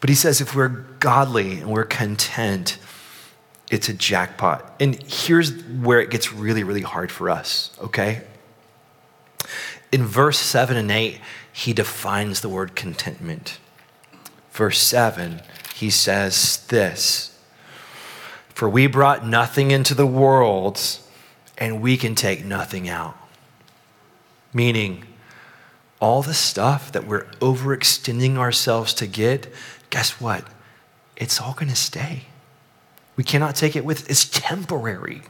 but 0.00 0.10
he 0.10 0.14
says 0.14 0.40
if 0.40 0.54
we're 0.54 0.84
godly 1.00 1.60
and 1.60 1.70
we're 1.70 1.84
content, 1.84 2.78
it's 3.70 3.88
a 3.88 3.94
jackpot. 3.94 4.76
And 4.78 5.02
here's 5.02 5.64
where 5.64 6.00
it 6.00 6.10
gets 6.10 6.32
really, 6.32 6.62
really 6.62 6.82
hard 6.82 7.10
for 7.10 7.30
us, 7.30 7.76
okay? 7.80 8.22
In 9.90 10.04
verse 10.04 10.38
7 10.38 10.76
and 10.76 10.90
8, 10.90 11.20
he 11.52 11.72
defines 11.72 12.40
the 12.40 12.48
word 12.48 12.76
contentment. 12.76 13.58
Verse 14.52 14.78
7, 14.78 15.40
he 15.76 15.90
says 15.90 16.64
this 16.68 17.38
For 18.48 18.66
we 18.66 18.86
brought 18.86 19.26
nothing 19.26 19.70
into 19.70 19.94
the 19.94 20.06
world, 20.06 20.80
and 21.58 21.82
we 21.82 21.98
can 21.98 22.14
take 22.14 22.46
nothing 22.46 22.88
out. 22.88 23.14
Meaning, 24.54 25.04
all 26.00 26.22
the 26.22 26.32
stuff 26.32 26.90
that 26.92 27.06
we're 27.06 27.26
overextending 27.40 28.38
ourselves 28.38 28.94
to 28.94 29.06
get, 29.06 29.52
guess 29.90 30.18
what? 30.18 30.44
It's 31.14 31.42
all 31.42 31.52
going 31.52 31.68
to 31.68 31.76
stay. 31.76 32.22
We 33.16 33.24
cannot 33.24 33.54
take 33.54 33.76
it 33.76 33.84
with, 33.84 34.08
it's 34.08 34.24
temporary. 34.26 35.22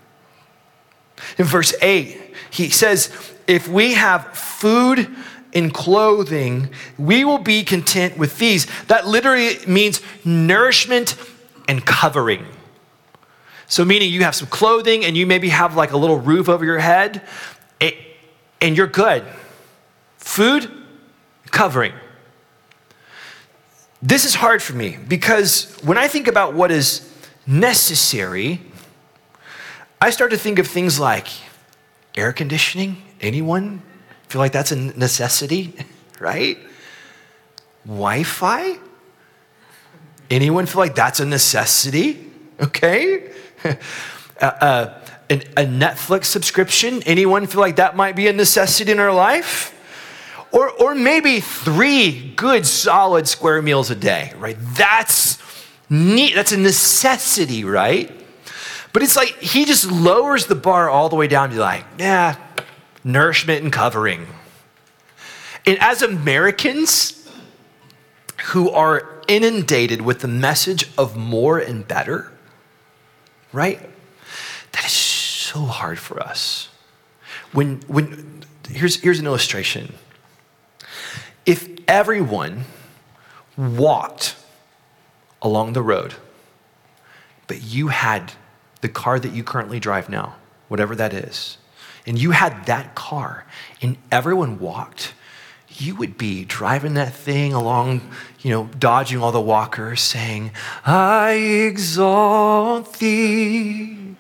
In 1.39 1.45
verse 1.45 1.75
8, 1.83 2.21
he 2.51 2.71
says, 2.71 3.11
If 3.49 3.67
we 3.67 3.95
have 3.95 4.27
food 4.37 5.09
and 5.55 5.73
clothing, 5.73 6.71
we 6.99 7.25
will 7.25 7.39
be 7.39 7.63
content 7.63 8.19
with 8.19 8.39
these. 8.39 8.67
That 8.87 9.07
literally 9.07 9.57
means 9.67 10.01
nourishment 10.25 11.17
and 11.69 11.85
covering. 11.85 12.47
So, 13.69 13.85
meaning 13.85 14.13
you 14.13 14.23
have 14.23 14.35
some 14.35 14.49
clothing 14.49 15.05
and 15.05 15.17
you 15.17 15.27
maybe 15.27 15.49
have 15.49 15.75
like 15.75 15.93
a 15.93 15.97
little 15.97 16.19
roof 16.19 16.49
over 16.49 16.65
your 16.65 16.79
head, 16.79 17.23
and 18.61 18.77
you're 18.77 18.87
good. 18.87 19.25
Food, 20.19 20.71
covering. 21.51 21.93
This 24.03 24.25
is 24.25 24.35
hard 24.35 24.63
for 24.63 24.75
me 24.75 24.99
because 25.09 25.77
when 25.83 25.99
I 25.99 26.09
think 26.09 26.29
about 26.29 26.55
what 26.55 26.71
is 26.71 27.13
necessary, 27.47 28.61
I 30.01 30.11
start 30.11 30.31
to 30.31 30.37
think 30.37 30.59
of 30.59 30.67
things 30.67 31.01
like 31.01 31.29
air 32.15 32.33
conditioning. 32.33 33.03
Anyone 33.21 33.83
feel 34.29 34.41
like 34.41 34.53
that's 34.53 34.73
a 34.73 34.77
necessity, 34.77 35.75
right? 36.21 36.59
Wi 37.85 38.23
Fi? 38.23 38.79
Anyone 40.31 40.67
feel 40.67 40.81
like 40.81 40.95
that's 40.95 41.21
a 41.21 41.27
necessity? 41.27 42.31
Okay. 42.61 43.31
uh, 43.65 44.45
uh, 44.45 45.01
an, 45.31 45.43
a 45.57 45.65
Netflix 45.65 46.25
subscription? 46.27 47.03
Anyone 47.05 47.47
feel 47.47 47.61
like 47.61 47.77
that 47.77 47.97
might 47.97 48.17
be 48.17 48.27
a 48.29 48.33
necessity 48.33 48.91
in 48.91 48.99
our 48.99 49.12
life? 49.12 49.73
Or, 50.53 50.71
or 50.71 50.95
maybe 50.95 51.41
three 51.41 52.33
good 52.35 52.67
solid 52.67 53.29
square 53.29 53.61
meals 53.62 53.91
a 53.91 53.97
day, 53.97 54.33
right? 54.39 54.57
That's 54.59 55.39
neat. 55.91 56.35
That's 56.35 56.53
a 56.53 56.57
necessity, 56.57 57.65
right? 57.65 58.11
But 58.93 59.03
it's 59.03 59.17
like 59.17 59.37
he 59.41 59.65
just 59.65 59.91
lowers 59.91 60.47
the 60.47 60.55
bar 60.55 60.89
all 60.89 61.09
the 61.09 61.17
way 61.17 61.29
down 61.29 61.51
to 61.51 61.57
like, 61.57 61.85
yeah, 61.99 62.37
nourishment 63.07 63.62
and 63.62 63.73
covering. 63.73 64.27
And 65.64 65.79
as 65.81 66.03
Americans 66.03 67.31
who 68.47 68.69
are 68.71 69.23
inundated 69.29 70.03
with 70.03 70.21
the 70.21 70.29
message 70.29 70.90
of 70.99 71.16
more 71.16 71.59
and 71.59 71.87
better, 71.87 72.33
right? 73.53 73.81
That 74.73 74.85
is 74.85 74.92
so 74.92 75.61
hard 75.61 76.01
for 76.01 76.21
us. 76.21 76.69
When, 77.53 77.81
when, 77.87 78.45
here's, 78.69 79.01
here's 79.01 79.21
an 79.21 79.27
illustration. 79.27 79.95
If 81.47 81.69
everyone 81.87 82.64
walked 83.57 84.35
along 85.40 85.75
the 85.75 85.83
road, 85.83 86.14
but 87.47 87.62
you 87.62 87.88
had 87.88 88.33
the 88.81 88.88
car 88.88 89.21
that 89.21 89.33
you 89.33 89.45
currently 89.45 89.79
drive 89.79 90.09
now, 90.09 90.35
whatever 90.66 90.97
that 90.97 91.14
is, 91.14 91.57
and 92.07 92.19
you 92.19 92.31
had 92.31 92.66
that 92.66 92.95
car, 92.95 93.45
and 93.83 93.97
everyone 94.12 94.59
walked, 94.59 95.12
you 95.69 95.95
would 95.97 96.16
be 96.16 96.45
driving 96.45 96.95
that 96.95 97.12
thing 97.12 97.53
along, 97.53 98.01
you 98.40 98.51
know, 98.51 98.71
dodging 98.79 99.21
all 99.21 99.33
the 99.33 99.40
walkers, 99.40 100.01
saying, 100.01 100.53
I 100.85 101.33
exalt 101.69 102.99
thee. 102.99 104.16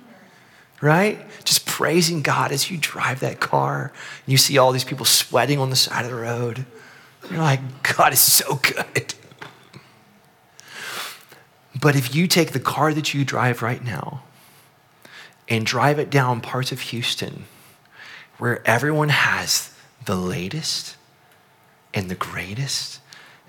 Right? 0.82 1.18
Just 1.44 1.64
praising 1.64 2.20
God 2.20 2.52
as 2.52 2.70
you 2.70 2.76
drive 2.76 3.20
that 3.20 3.40
car. 3.40 3.92
And 4.24 4.32
you 4.32 4.36
see 4.36 4.58
all 4.58 4.72
these 4.72 4.84
people 4.84 5.06
sweating 5.06 5.58
on 5.58 5.70
the 5.70 5.76
side 5.76 6.04
of 6.04 6.10
the 6.10 6.16
road. 6.16 6.66
You're 7.30 7.40
like, 7.40 7.60
God 7.96 8.12
is 8.12 8.20
so 8.20 8.56
good. 8.56 9.14
But 11.80 11.96
if 11.96 12.14
you 12.14 12.26
take 12.26 12.52
the 12.52 12.60
car 12.60 12.92
that 12.92 13.14
you 13.14 13.24
drive 13.24 13.62
right 13.62 13.82
now 13.82 14.22
and 15.48 15.64
drive 15.64 15.98
it 15.98 16.10
down 16.10 16.40
parts 16.40 16.72
of 16.72 16.80
Houston 16.80 17.44
where 18.38 18.66
everyone 18.66 19.08
has 19.08 19.72
the 20.04 20.16
latest 20.16 20.96
and 21.94 22.10
the 22.10 22.14
greatest, 22.14 23.00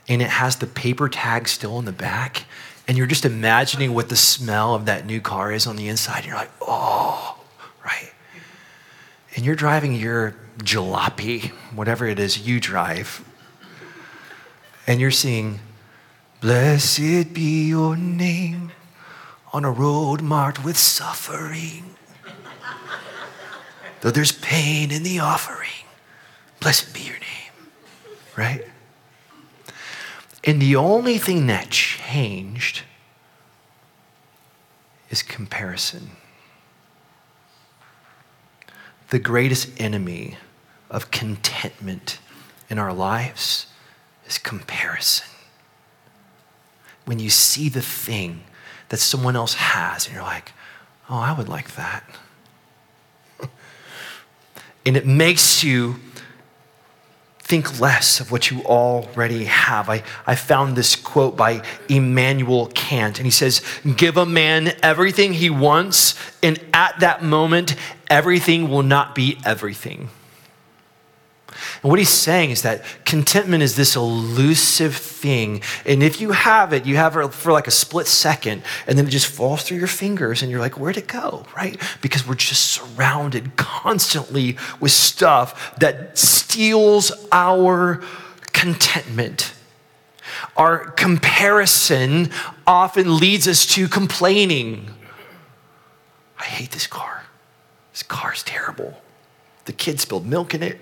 and 0.07 0.21
it 0.21 0.29
has 0.29 0.57
the 0.57 0.67
paper 0.67 1.09
tag 1.09 1.47
still 1.47 1.79
in 1.79 1.85
the 1.85 1.91
back, 1.91 2.45
and 2.87 2.97
you're 2.97 3.07
just 3.07 3.25
imagining 3.25 3.93
what 3.93 4.09
the 4.09 4.15
smell 4.15 4.73
of 4.73 4.85
that 4.85 5.05
new 5.05 5.19
car 5.19 5.51
is 5.51 5.67
on 5.67 5.75
the 5.75 5.87
inside, 5.87 6.19
and 6.19 6.27
you're 6.27 6.35
like, 6.35 6.51
oh, 6.61 7.37
right? 7.83 8.11
And 9.35 9.45
you're 9.45 9.55
driving 9.55 9.93
your 9.93 10.35
jalopy, 10.59 11.49
whatever 11.75 12.07
it 12.07 12.19
is 12.19 12.47
you 12.47 12.59
drive, 12.59 13.23
and 14.87 15.01
you're 15.01 15.11
seeing, 15.11 15.59
Blessed 16.39 17.33
be 17.33 17.67
your 17.67 17.97
name 17.97 18.71
on 19.51 19.65
a 19.65 19.71
road 19.71 20.21
marked 20.21 20.63
with 20.63 20.77
suffering. 20.77 21.96
Though 24.07 24.11
there's 24.11 24.31
pain 24.31 24.89
in 24.89 25.03
the 25.03 25.19
offering, 25.19 25.83
blessed 26.61 26.93
be 26.93 27.01
your 27.01 27.15
name. 27.15 27.67
Right? 28.37 28.63
And 30.45 30.61
the 30.61 30.77
only 30.77 31.17
thing 31.17 31.47
that 31.47 31.71
changed 31.71 32.83
is 35.09 35.21
comparison. 35.21 36.11
The 39.09 39.19
greatest 39.19 39.71
enemy 39.77 40.37
of 40.89 41.11
contentment 41.11 42.19
in 42.69 42.79
our 42.79 42.93
lives 42.93 43.65
is 44.25 44.37
comparison. 44.37 45.27
When 47.03 47.19
you 47.19 47.29
see 47.29 47.67
the 47.67 47.81
thing 47.81 48.43
that 48.87 48.99
someone 48.99 49.35
else 49.35 49.55
has, 49.55 50.05
and 50.05 50.15
you're 50.15 50.23
like, 50.23 50.53
oh, 51.09 51.17
I 51.17 51.33
would 51.37 51.49
like 51.49 51.75
that. 51.75 52.09
And 54.87 54.95
it 54.95 55.05
makes 55.05 55.63
you 55.63 55.97
think 57.39 57.79
less 57.79 58.19
of 58.19 58.31
what 58.31 58.51
you 58.51 58.61
already 58.63 59.45
have. 59.45 59.89
I, 59.89 60.03
I 60.25 60.35
found 60.35 60.75
this 60.75 60.95
quote 60.95 61.37
by 61.37 61.61
Immanuel 61.87 62.67
Kant, 62.73 63.19
and 63.19 63.25
he 63.25 63.31
says, 63.31 63.61
Give 63.95 64.17
a 64.17 64.25
man 64.25 64.73
everything 64.83 65.33
he 65.33 65.49
wants, 65.49 66.15
and 66.43 66.59
at 66.73 66.99
that 66.99 67.23
moment, 67.23 67.75
everything 68.09 68.69
will 68.69 68.83
not 68.83 69.15
be 69.15 69.39
everything. 69.45 70.09
And 71.83 71.89
what 71.89 71.99
he's 71.99 72.09
saying 72.09 72.51
is 72.51 72.63
that 72.63 72.83
contentment 73.05 73.63
is 73.63 73.75
this 73.75 73.95
elusive 73.95 74.95
thing. 74.95 75.61
And 75.85 76.01
if 76.01 76.19
you 76.19 76.31
have 76.31 76.73
it, 76.73 76.85
you 76.85 76.95
have 76.95 77.15
it 77.17 77.33
for 77.33 77.51
like 77.51 77.67
a 77.67 77.71
split 77.71 78.07
second, 78.07 78.63
and 78.87 78.97
then 78.97 79.07
it 79.07 79.11
just 79.11 79.27
falls 79.27 79.63
through 79.63 79.77
your 79.77 79.87
fingers, 79.87 80.41
and 80.41 80.51
you're 80.51 80.59
like, 80.59 80.77
where'd 80.77 80.97
it 80.97 81.07
go? 81.07 81.45
Right? 81.55 81.79
Because 82.01 82.27
we're 82.27 82.35
just 82.35 82.65
surrounded 82.71 83.55
constantly 83.57 84.57
with 84.79 84.91
stuff 84.91 85.75
that 85.79 86.17
steals 86.17 87.11
our 87.31 88.01
contentment. 88.53 89.53
Our 90.55 90.91
comparison 90.91 92.31
often 92.65 93.17
leads 93.19 93.47
us 93.47 93.65
to 93.75 93.87
complaining. 93.87 94.89
I 96.39 96.43
hate 96.43 96.71
this 96.71 96.87
car. 96.87 97.23
This 97.93 98.03
car's 98.03 98.43
terrible. 98.43 99.01
The 99.65 99.73
kid 99.73 99.99
spilled 99.99 100.25
milk 100.25 100.53
in 100.53 100.63
it. 100.63 100.79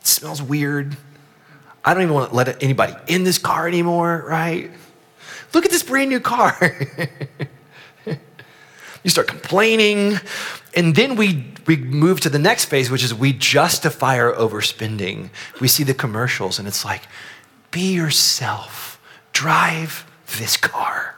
It 0.00 0.06
smells 0.06 0.42
weird. 0.42 0.96
I 1.84 1.94
don't 1.94 2.02
even 2.02 2.14
want 2.14 2.30
to 2.30 2.36
let 2.36 2.62
anybody 2.62 2.94
in 3.06 3.24
this 3.24 3.38
car 3.38 3.66
anymore, 3.66 4.24
right? 4.26 4.70
Look 5.52 5.64
at 5.64 5.70
this 5.70 5.82
brand 5.82 6.10
new 6.10 6.20
car. 6.20 6.56
you 8.06 9.10
start 9.10 9.28
complaining. 9.28 10.18
And 10.74 10.94
then 10.94 11.16
we, 11.16 11.52
we 11.66 11.76
move 11.76 12.20
to 12.20 12.30
the 12.30 12.38
next 12.38 12.66
phase, 12.66 12.90
which 12.90 13.02
is 13.02 13.14
we 13.14 13.32
justify 13.32 14.18
our 14.18 14.32
overspending. 14.34 15.30
We 15.60 15.68
see 15.68 15.84
the 15.84 15.94
commercials, 15.94 16.58
and 16.58 16.68
it's 16.68 16.84
like, 16.84 17.02
be 17.70 17.92
yourself, 17.94 19.00
drive 19.32 20.06
this 20.38 20.56
car. 20.56 21.16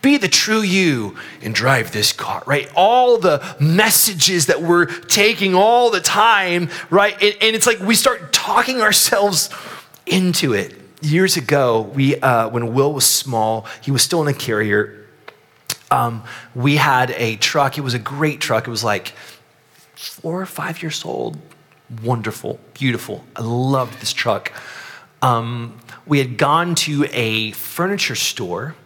Be 0.00 0.16
the 0.16 0.28
true 0.28 0.60
you 0.60 1.16
and 1.42 1.54
drive 1.54 1.92
this 1.92 2.12
car, 2.12 2.42
right? 2.46 2.70
All 2.76 3.18
the 3.18 3.44
messages 3.58 4.46
that 4.46 4.62
we're 4.62 4.86
taking 4.86 5.54
all 5.54 5.90
the 5.90 6.00
time, 6.00 6.70
right? 6.88 7.14
And, 7.20 7.36
and 7.40 7.56
it's 7.56 7.66
like 7.66 7.80
we 7.80 7.94
start 7.96 8.32
talking 8.32 8.80
ourselves 8.80 9.50
into 10.06 10.54
it. 10.54 10.74
Years 11.00 11.36
ago, 11.36 11.82
we, 11.82 12.16
uh, 12.20 12.48
when 12.48 12.74
Will 12.74 12.92
was 12.92 13.06
small, 13.06 13.66
he 13.82 13.90
was 13.90 14.02
still 14.02 14.22
in 14.22 14.28
a 14.28 14.34
carrier. 14.36 15.06
Um, 15.90 16.22
we 16.54 16.76
had 16.76 17.10
a 17.12 17.36
truck. 17.36 17.78
It 17.78 17.82
was 17.82 17.94
a 17.94 17.98
great 17.98 18.40
truck. 18.40 18.66
It 18.66 18.70
was 18.70 18.84
like 18.84 19.14
four 19.94 20.40
or 20.40 20.46
five 20.46 20.82
years 20.82 21.04
old. 21.04 21.38
Wonderful, 22.02 22.60
beautiful. 22.74 23.24
I 23.34 23.42
loved 23.42 24.00
this 24.00 24.12
truck. 24.12 24.52
Um, 25.22 25.78
we 26.06 26.18
had 26.18 26.36
gone 26.36 26.74
to 26.76 27.06
a 27.12 27.52
furniture 27.52 28.14
store 28.14 28.76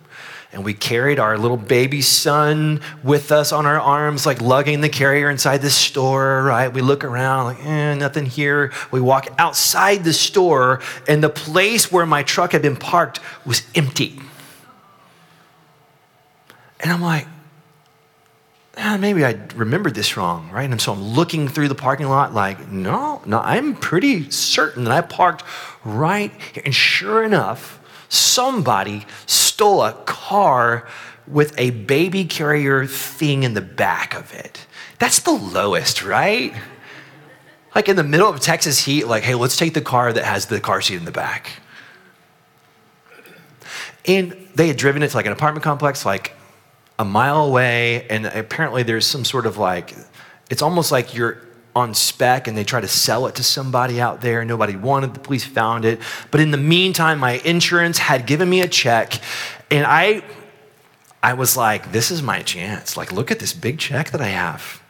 and 0.53 0.65
we 0.65 0.75
carried 0.75 1.19
our 1.19 1.39
little 1.39 1.57
baby 1.57 2.03
son 2.03 2.81
with 3.03 3.33
us 3.33 3.53
on 3.53 3.65
our 3.65 3.81
arms, 3.81 4.27
like 4.27 4.43
lugging 4.43 4.83
the 4.83 4.89
carrier 4.89 5.31
inside 5.31 5.63
the 5.63 5.71
store, 5.71 6.43
right? 6.43 6.69
We 6.69 6.83
look 6.83 7.05
around, 7.05 7.45
like, 7.45 7.65
eh, 7.65 7.95
nothing 7.95 8.27
here. 8.27 8.71
We 8.91 9.01
walk 9.01 9.29
outside 9.39 10.05
the 10.05 10.13
store, 10.13 10.81
and 11.09 11.23
the 11.23 11.31
place 11.31 11.91
where 11.91 12.05
my 12.05 12.23
truck 12.23 12.53
had 12.53 12.61
been 12.61 12.77
parked 12.77 13.19
was 13.47 13.63
empty. 13.75 14.21
And 16.81 16.93
I'm 16.93 17.01
like, 17.01 17.27
ah, 18.77 18.99
maybe 19.01 19.25
I 19.25 19.41
remembered 19.55 19.95
this 19.95 20.19
wrong, 20.19 20.51
right? 20.51 20.69
And 20.69 20.81
so 20.81 20.93
I'm 20.93 21.03
looking 21.03 21.49
through 21.49 21.69
the 21.69 21.75
parking 21.75 22.09
lot, 22.09 22.35
like, 22.35 22.69
no, 22.69 23.23
no, 23.25 23.41
I'm 23.41 23.75
pretty 23.75 24.31
certain 24.31 24.85
that 24.85 24.93
I 24.93 25.01
parked 25.01 25.45
right 25.83 26.31
here. 26.53 26.63
And 26.67 26.75
sure 26.75 27.25
enough, 27.25 27.79
somebody 28.13 29.07
stole 29.27 29.83
a 29.83 29.93
car 30.05 30.87
with 31.27 31.55
a 31.59 31.71
baby 31.71 32.25
carrier 32.25 32.87
thing 32.87 33.43
in 33.43 33.55
the 33.55 33.61
back 33.63 34.15
of 34.15 34.35
it. 34.35 34.67
That's 34.99 35.21
the 35.21 35.33
lowest, 35.33 36.05
right? 36.05 36.55
Like 37.75 37.89
in 37.89 37.97
the 37.97 38.05
middle 38.05 38.29
of 38.29 38.39
Texas 38.41 38.85
heat, 38.85 39.07
like, 39.07 39.23
hey, 39.23 39.35
let's 39.35 39.57
take 39.57 39.73
the 39.73 39.81
car 39.81 40.13
that 40.13 40.25
has 40.25 40.47
the 40.47 40.61
car 40.61 40.83
seat 40.83 40.97
in 40.97 41.07
the 41.07 41.11
back. 41.11 41.53
And 44.05 44.37
they 44.55 44.69
had 44.69 44.77
driven 44.77 45.03
it 45.03 45.09
to 45.09 45.17
like 45.17 45.27
an 45.27 45.33
apartment 45.33 45.65
complex, 45.65 46.05
like 46.05 46.35
a 46.99 47.05
mile 47.05 47.45
away. 47.45 48.07
And 48.09 48.27
apparently 48.27 48.83
there's 48.83 49.07
some 49.07 49.25
sort 49.25 49.47
of 49.47 49.57
like, 49.57 49.95
it's 50.51 50.61
almost 50.61 50.93
like 50.93 51.15
you're 51.15 51.39
on 51.75 51.95
spec 51.95 52.47
and 52.47 52.57
they 52.57 52.65
try 52.65 52.81
to 52.81 52.89
sell 52.89 53.27
it 53.27 53.35
to 53.37 53.43
somebody 53.43 54.01
out 54.01 54.21
there. 54.21 54.45
Nobody 54.45 54.77
wanted, 54.77 55.15
the 55.15 55.21
police 55.21 55.45
found 55.45 55.85
it. 55.85 56.01
But 56.31 56.41
in 56.41 56.51
the 56.51 56.59
meantime, 56.59 57.19
my 57.19 57.33
insurance 57.45 57.99
had 57.99 58.27
given 58.27 58.49
me 58.49 58.61
a 58.61 58.69
check 58.69 59.21
and 59.71 59.87
I 59.87 60.23
I 61.23 61.35
was 61.35 61.57
like, 61.57 61.93
this 61.93 62.11
is 62.11 62.21
my 62.21 62.43
chance. 62.43 62.97
Like, 62.97 63.13
look 63.13 63.31
at 63.31 63.39
this 63.39 63.53
big 63.53 63.79
check 63.79 64.11
that 64.11 64.21
I 64.21 64.29
have. 64.29 64.83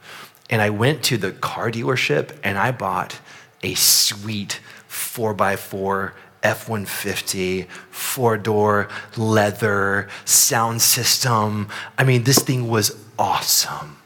And 0.49 0.63
I 0.63 0.71
went 0.71 1.03
to 1.05 1.19
the 1.19 1.31
car 1.31 1.71
dealership 1.71 2.35
and 2.43 2.57
I 2.57 2.73
bought 2.73 3.21
a 3.63 3.75
sweet 3.75 4.61
4x4 4.89 6.13
F 6.43 6.69
150, 6.69 7.69
four 7.91 8.37
door, 8.37 8.89
leather, 9.17 10.09
sound 10.25 10.83
system. 10.83 11.69
I 11.97 12.03
mean, 12.03 12.25
this 12.25 12.41
thing 12.41 12.69
was 12.69 12.97
awesome. 13.17 14.02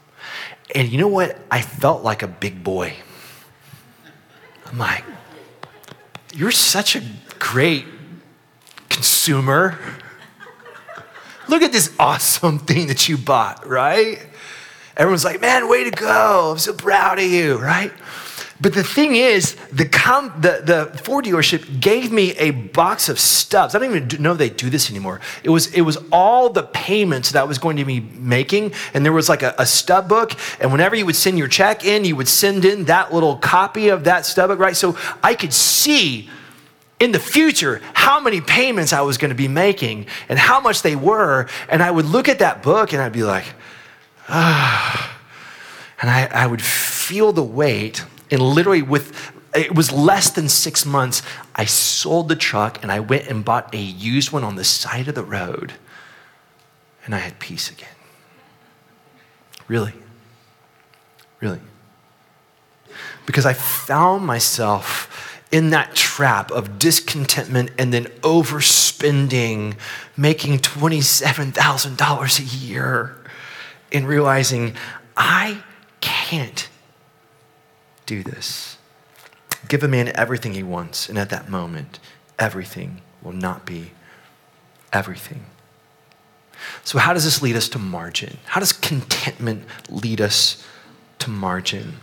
And 0.75 0.89
you 0.89 0.97
know 0.97 1.07
what? 1.07 1.39
I 1.49 1.61
felt 1.61 2.03
like 2.03 2.23
a 2.23 2.27
big 2.27 2.63
boy. 2.63 2.93
I'm 4.65 4.77
like, 4.77 5.03
you're 6.33 6.51
such 6.51 6.95
a 6.95 7.03
great 7.39 7.85
consumer. 8.89 9.79
Look 11.47 11.61
at 11.61 11.71
this 11.71 11.93
awesome 11.97 12.59
thing 12.59 12.87
that 12.87 13.07
you 13.07 13.17
bought, 13.17 13.65
right? 13.65 14.19
Everyone's 14.97 15.23
like, 15.23 15.39
man, 15.39 15.69
way 15.69 15.85
to 15.85 15.91
go. 15.91 16.51
I'm 16.51 16.57
so 16.57 16.73
proud 16.73 17.19
of 17.19 17.25
you, 17.25 17.57
right? 17.57 17.93
But 18.59 18.73
the 18.73 18.83
thing 18.83 19.15
is, 19.15 19.55
the, 19.71 19.85
com- 19.85 20.33
the, 20.39 20.61
the 20.63 20.97
Ford 20.97 21.25
dealership 21.25 21.79
gave 21.79 22.11
me 22.11 22.31
a 22.37 22.51
box 22.51 23.07
of 23.07 23.19
stubs. 23.19 23.75
I 23.75 23.79
don't 23.79 23.95
even 23.95 24.21
know 24.21 24.33
they 24.33 24.49
do 24.49 24.71
this 24.71 24.89
anymore. 24.89 25.21
It 25.43 25.51
was, 25.51 25.71
it 25.73 25.81
was 25.81 25.97
all 26.11 26.49
the 26.49 26.63
payments 26.63 27.31
that 27.31 27.41
I 27.41 27.43
was 27.43 27.59
going 27.59 27.77
to 27.77 27.85
be 27.85 27.99
making. 27.99 28.73
And 28.95 29.05
there 29.05 29.13
was 29.13 29.29
like 29.29 29.43
a, 29.43 29.53
a 29.59 29.65
stub 29.65 30.09
book. 30.09 30.31
And 30.59 30.71
whenever 30.71 30.95
you 30.95 31.05
would 31.05 31.15
send 31.15 31.37
your 31.37 31.47
check 31.47 31.85
in, 31.85 32.03
you 32.03 32.15
would 32.15 32.27
send 32.27 32.65
in 32.65 32.85
that 32.85 33.13
little 33.13 33.35
copy 33.37 33.89
of 33.89 34.05
that 34.05 34.25
stub 34.25 34.49
book, 34.49 34.59
right? 34.59 34.75
So 34.75 34.97
I 35.21 35.35
could 35.35 35.53
see 35.53 36.27
in 36.99 37.11
the 37.11 37.19
future 37.19 37.79
how 37.93 38.19
many 38.19 38.41
payments 38.41 38.91
I 38.91 39.01
was 39.01 39.19
going 39.19 39.29
to 39.29 39.35
be 39.35 39.47
making 39.47 40.07
and 40.29 40.39
how 40.39 40.59
much 40.59 40.81
they 40.81 40.95
were. 40.95 41.47
And 41.69 41.83
I 41.83 41.91
would 41.91 42.05
look 42.05 42.27
at 42.27 42.39
that 42.39 42.63
book 42.63 42.91
and 42.91 43.01
I'd 43.03 43.13
be 43.13 43.23
like, 43.23 43.45
ah. 44.29 45.13
And 46.01 46.09
I, 46.09 46.25
I 46.25 46.47
would 46.47 46.61
feel 46.61 47.31
the 47.31 47.43
weight 47.43 48.03
and 48.31 48.41
literally, 48.41 48.81
with 48.81 49.33
it 49.55 49.75
was 49.75 49.91
less 49.91 50.29
than 50.29 50.49
six 50.49 50.85
months, 50.85 51.21
I 51.55 51.65
sold 51.65 52.29
the 52.29 52.35
truck 52.35 52.81
and 52.83 52.91
I 52.91 52.99
went 52.99 53.27
and 53.27 53.43
bought 53.43 53.73
a 53.73 53.77
used 53.77 54.31
one 54.31 54.43
on 54.43 54.55
the 54.55 54.63
side 54.63 55.07
of 55.07 55.15
the 55.15 55.23
road. 55.23 55.73
And 57.05 57.15
I 57.15 57.19
had 57.19 57.39
peace 57.39 57.71
again. 57.71 57.87
Really. 59.67 59.93
Really. 61.39 61.61
Because 63.25 63.45
I 63.45 63.53
found 63.53 64.25
myself 64.25 65.41
in 65.51 65.69
that 65.69 65.95
trap 65.95 66.51
of 66.51 66.77
discontentment 66.77 67.71
and 67.77 67.93
then 67.93 68.05
overspending, 68.21 69.77
making 70.17 70.59
$27,000 70.59 72.39
a 72.39 72.43
year, 72.43 73.15
and 73.91 74.07
realizing 74.07 74.75
I 75.15 75.63
can't 76.01 76.67
do 78.07 78.23
this. 78.23 78.77
Give 79.67 79.83
a 79.83 79.87
man 79.87 80.11
everything 80.15 80.55
he 80.55 80.63
wants, 80.63 81.09
and 81.09 81.19
at 81.19 81.29
that 81.29 81.49
moment, 81.49 81.99
everything 82.39 83.01
will 83.21 83.33
not 83.33 83.65
be 83.65 83.91
everything. 84.91 85.45
So, 86.83 86.97
how 86.97 87.13
does 87.13 87.23
this 87.23 87.41
lead 87.41 87.55
us 87.55 87.69
to 87.69 87.79
margin? 87.79 88.37
How 88.45 88.59
does 88.59 88.73
contentment 88.73 89.65
lead 89.89 90.21
us 90.21 90.65
to 91.19 91.29
margin? 91.29 91.97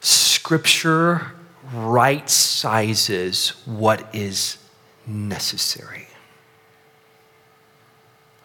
Scripture 0.00 1.32
right 1.72 2.28
sizes 2.28 3.50
what 3.64 4.12
is 4.12 4.58
necessary. 5.06 6.08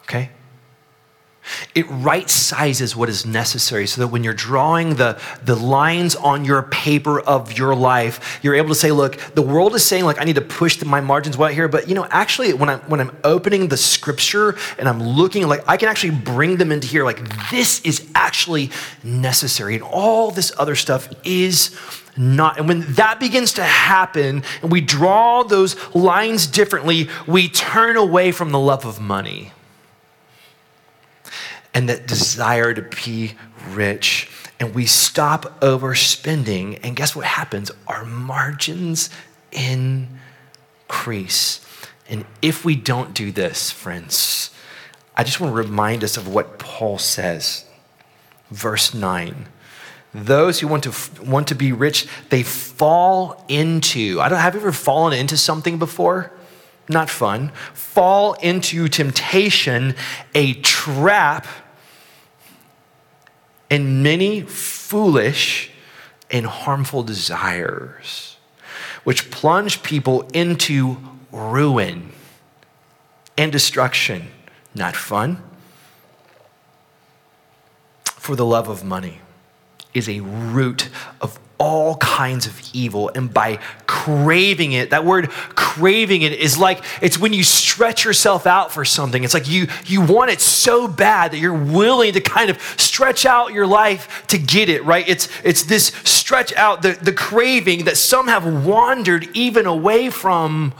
Okay? 0.03 0.29
It 1.75 1.85
right 1.89 2.29
sizes 2.29 2.95
what 2.95 3.09
is 3.09 3.25
necessary 3.25 3.87
so 3.87 4.01
that 4.01 4.07
when 4.07 4.23
you're 4.23 4.33
drawing 4.33 4.95
the, 4.95 5.19
the 5.43 5.55
lines 5.55 6.15
on 6.15 6.45
your 6.45 6.63
paper 6.63 7.19
of 7.19 7.57
your 7.57 7.75
life, 7.75 8.39
you're 8.41 8.55
able 8.55 8.69
to 8.69 8.75
say, 8.75 8.91
look, 8.91 9.17
the 9.35 9.41
world 9.41 9.75
is 9.75 9.85
saying, 9.85 10.03
like, 10.05 10.19
I 10.19 10.23
need 10.23 10.35
to 10.35 10.41
push 10.41 10.81
my 10.83 11.01
margins 11.01 11.37
well 11.37 11.49
here. 11.49 11.67
But, 11.67 11.87
you 11.87 11.95
know, 11.95 12.07
actually, 12.09 12.53
when 12.53 12.69
I'm, 12.69 12.79
when 12.81 12.99
I'm 12.99 13.15
opening 13.23 13.67
the 13.67 13.77
scripture 13.77 14.55
and 14.77 14.87
I'm 14.87 15.01
looking, 15.01 15.47
like, 15.47 15.63
I 15.67 15.77
can 15.77 15.89
actually 15.89 16.11
bring 16.11 16.57
them 16.57 16.71
into 16.71 16.87
here, 16.87 17.03
like, 17.03 17.21
this 17.49 17.81
is 17.81 18.09
actually 18.15 18.71
necessary. 19.03 19.75
And 19.75 19.83
all 19.83 20.31
this 20.31 20.51
other 20.57 20.75
stuff 20.75 21.09
is 21.23 21.75
not. 22.17 22.57
And 22.57 22.67
when 22.67 22.81
that 22.93 23.19
begins 23.19 23.53
to 23.53 23.63
happen 23.63 24.43
and 24.61 24.71
we 24.71 24.81
draw 24.81 25.43
those 25.43 25.75
lines 25.95 26.47
differently, 26.47 27.09
we 27.27 27.49
turn 27.49 27.95
away 27.95 28.31
from 28.31 28.51
the 28.51 28.59
love 28.59 28.85
of 28.85 28.99
money 28.99 29.51
and 31.79 31.87
that 31.87 32.05
desire 32.05 32.73
to 32.73 32.81
be 32.81 33.35
rich. 33.69 34.29
And 34.59 34.75
we 34.75 34.85
stop 34.85 35.61
overspending. 35.61 36.77
And 36.83 36.93
guess 36.93 37.15
what 37.15 37.23
happens? 37.23 37.71
Our 37.87 38.03
margins 38.03 39.09
increase. 39.53 41.65
And 42.09 42.25
if 42.41 42.65
we 42.65 42.75
don't 42.75 43.13
do 43.13 43.31
this, 43.31 43.71
friends, 43.71 44.49
I 45.15 45.23
just 45.23 45.39
want 45.39 45.53
to 45.53 45.57
remind 45.57 46.03
us 46.03 46.17
of 46.17 46.27
what 46.27 46.59
Paul 46.59 46.97
says. 46.97 47.63
Verse 48.51 48.93
9. 48.93 49.47
Those 50.13 50.59
who 50.59 50.67
want 50.67 50.83
to 50.83 51.23
want 51.23 51.47
to 51.47 51.55
be 51.55 51.71
rich, 51.71 52.07
they 52.29 52.43
fall 52.43 53.45
into. 53.47 54.19
I 54.19 54.27
don't 54.27 54.39
have 54.39 54.53
you 54.53 54.59
ever 54.59 54.73
fallen 54.73 55.17
into 55.17 55.37
something 55.37 55.79
before? 55.79 56.33
not 56.89 57.09
fun, 57.09 57.51
fall 57.73 58.33
into 58.33 58.87
temptation, 58.87 59.95
a 60.33 60.55
trap, 60.55 61.45
and 63.69 64.03
many 64.03 64.41
foolish 64.41 65.71
and 66.31 66.45
harmful 66.45 67.03
desires, 67.03 68.37
which 69.03 69.31
plunge 69.31 69.83
people 69.83 70.21
into 70.33 70.97
ruin 71.31 72.11
and 73.37 73.51
destruction. 73.51 74.27
Not 74.75 74.95
fun. 74.95 75.41
For 78.03 78.35
the 78.35 78.45
love 78.45 78.67
of 78.67 78.83
money 78.83 79.21
is 79.93 80.07
a 80.07 80.19
root 80.19 80.89
of 81.21 81.39
all 81.59 81.97
kinds 81.97 82.47
of 82.47 82.59
evil. 82.73 83.11
And 83.13 83.31
by 83.31 83.59
craving 83.85 84.71
it, 84.71 84.91
that 84.91 85.03
word 85.03 85.29
craving 85.29 86.21
it 86.21 86.31
is 86.31 86.57
like 86.57 86.83
it's 87.01 87.19
when 87.19 87.33
you 87.33 87.43
stretch 87.43 88.05
yourself 88.05 88.47
out 88.47 88.71
for 88.71 88.85
something. 88.85 89.23
It's 89.23 89.33
like 89.33 89.49
you, 89.49 89.67
you 89.85 90.01
want 90.01 90.31
it 90.31 90.39
so 90.39 90.87
bad 90.87 91.31
that 91.31 91.37
you're 91.37 91.53
willing 91.53 92.13
to 92.13 92.21
kind 92.21 92.49
of 92.49 92.59
stretch 92.77 93.25
out 93.25 93.51
your 93.51 93.67
life 93.67 94.25
to 94.27 94.37
get 94.37 94.69
it, 94.69 94.83
right? 94.85 95.07
It's, 95.07 95.27
it's 95.43 95.63
this 95.63 95.87
stretch 96.05 96.53
out, 96.53 96.81
the, 96.81 96.93
the 96.93 97.13
craving 97.13 97.83
that 97.85 97.97
some 97.97 98.27
have 98.27 98.65
wandered 98.65 99.27
even 99.35 99.65
away 99.65 100.09
from 100.09 100.73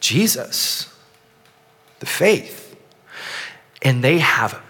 Jesus, 0.00 0.92
the 2.00 2.06
faith. 2.06 2.76
And 3.82 4.02
they 4.02 4.18
have 4.18 4.60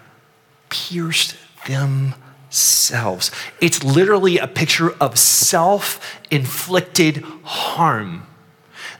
pierced 0.69 1.35
them 1.65 2.13
selves. 2.51 3.31
It's 3.59 3.83
literally 3.83 4.37
a 4.37 4.47
picture 4.47 4.91
of 5.01 5.17
self 5.17 6.19
inflicted 6.29 7.23
harm. 7.43 8.27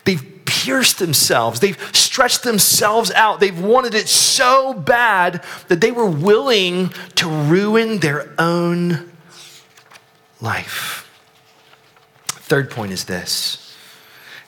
They've 0.05 0.41
pierced 0.45 0.99
themselves. 0.99 1.59
They've 1.59 1.77
stretched 1.95 2.43
themselves 2.43 3.11
out. 3.11 3.39
They've 3.39 3.59
wanted 3.59 3.93
it 3.93 4.07
so 4.07 4.73
bad 4.73 5.43
that 5.67 5.81
they 5.81 5.91
were 5.91 6.09
willing 6.09 6.89
to 7.15 7.29
ruin 7.29 7.99
their 7.99 8.33
own 8.39 9.11
life. 10.39 11.07
Third 12.27 12.71
point 12.71 12.91
is 12.91 13.05
this 13.05 13.75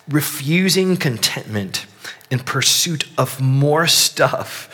refusing 0.10 0.98
contentment 0.98 1.86
in 2.30 2.40
pursuit 2.40 3.08
of 3.18 3.40
more 3.40 3.88
stuff 3.88 4.70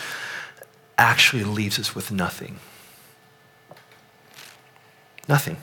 actually 0.98 1.44
leaves 1.44 1.78
us 1.78 1.94
with 1.94 2.12
nothing. 2.12 2.60
Nothing. 5.30 5.58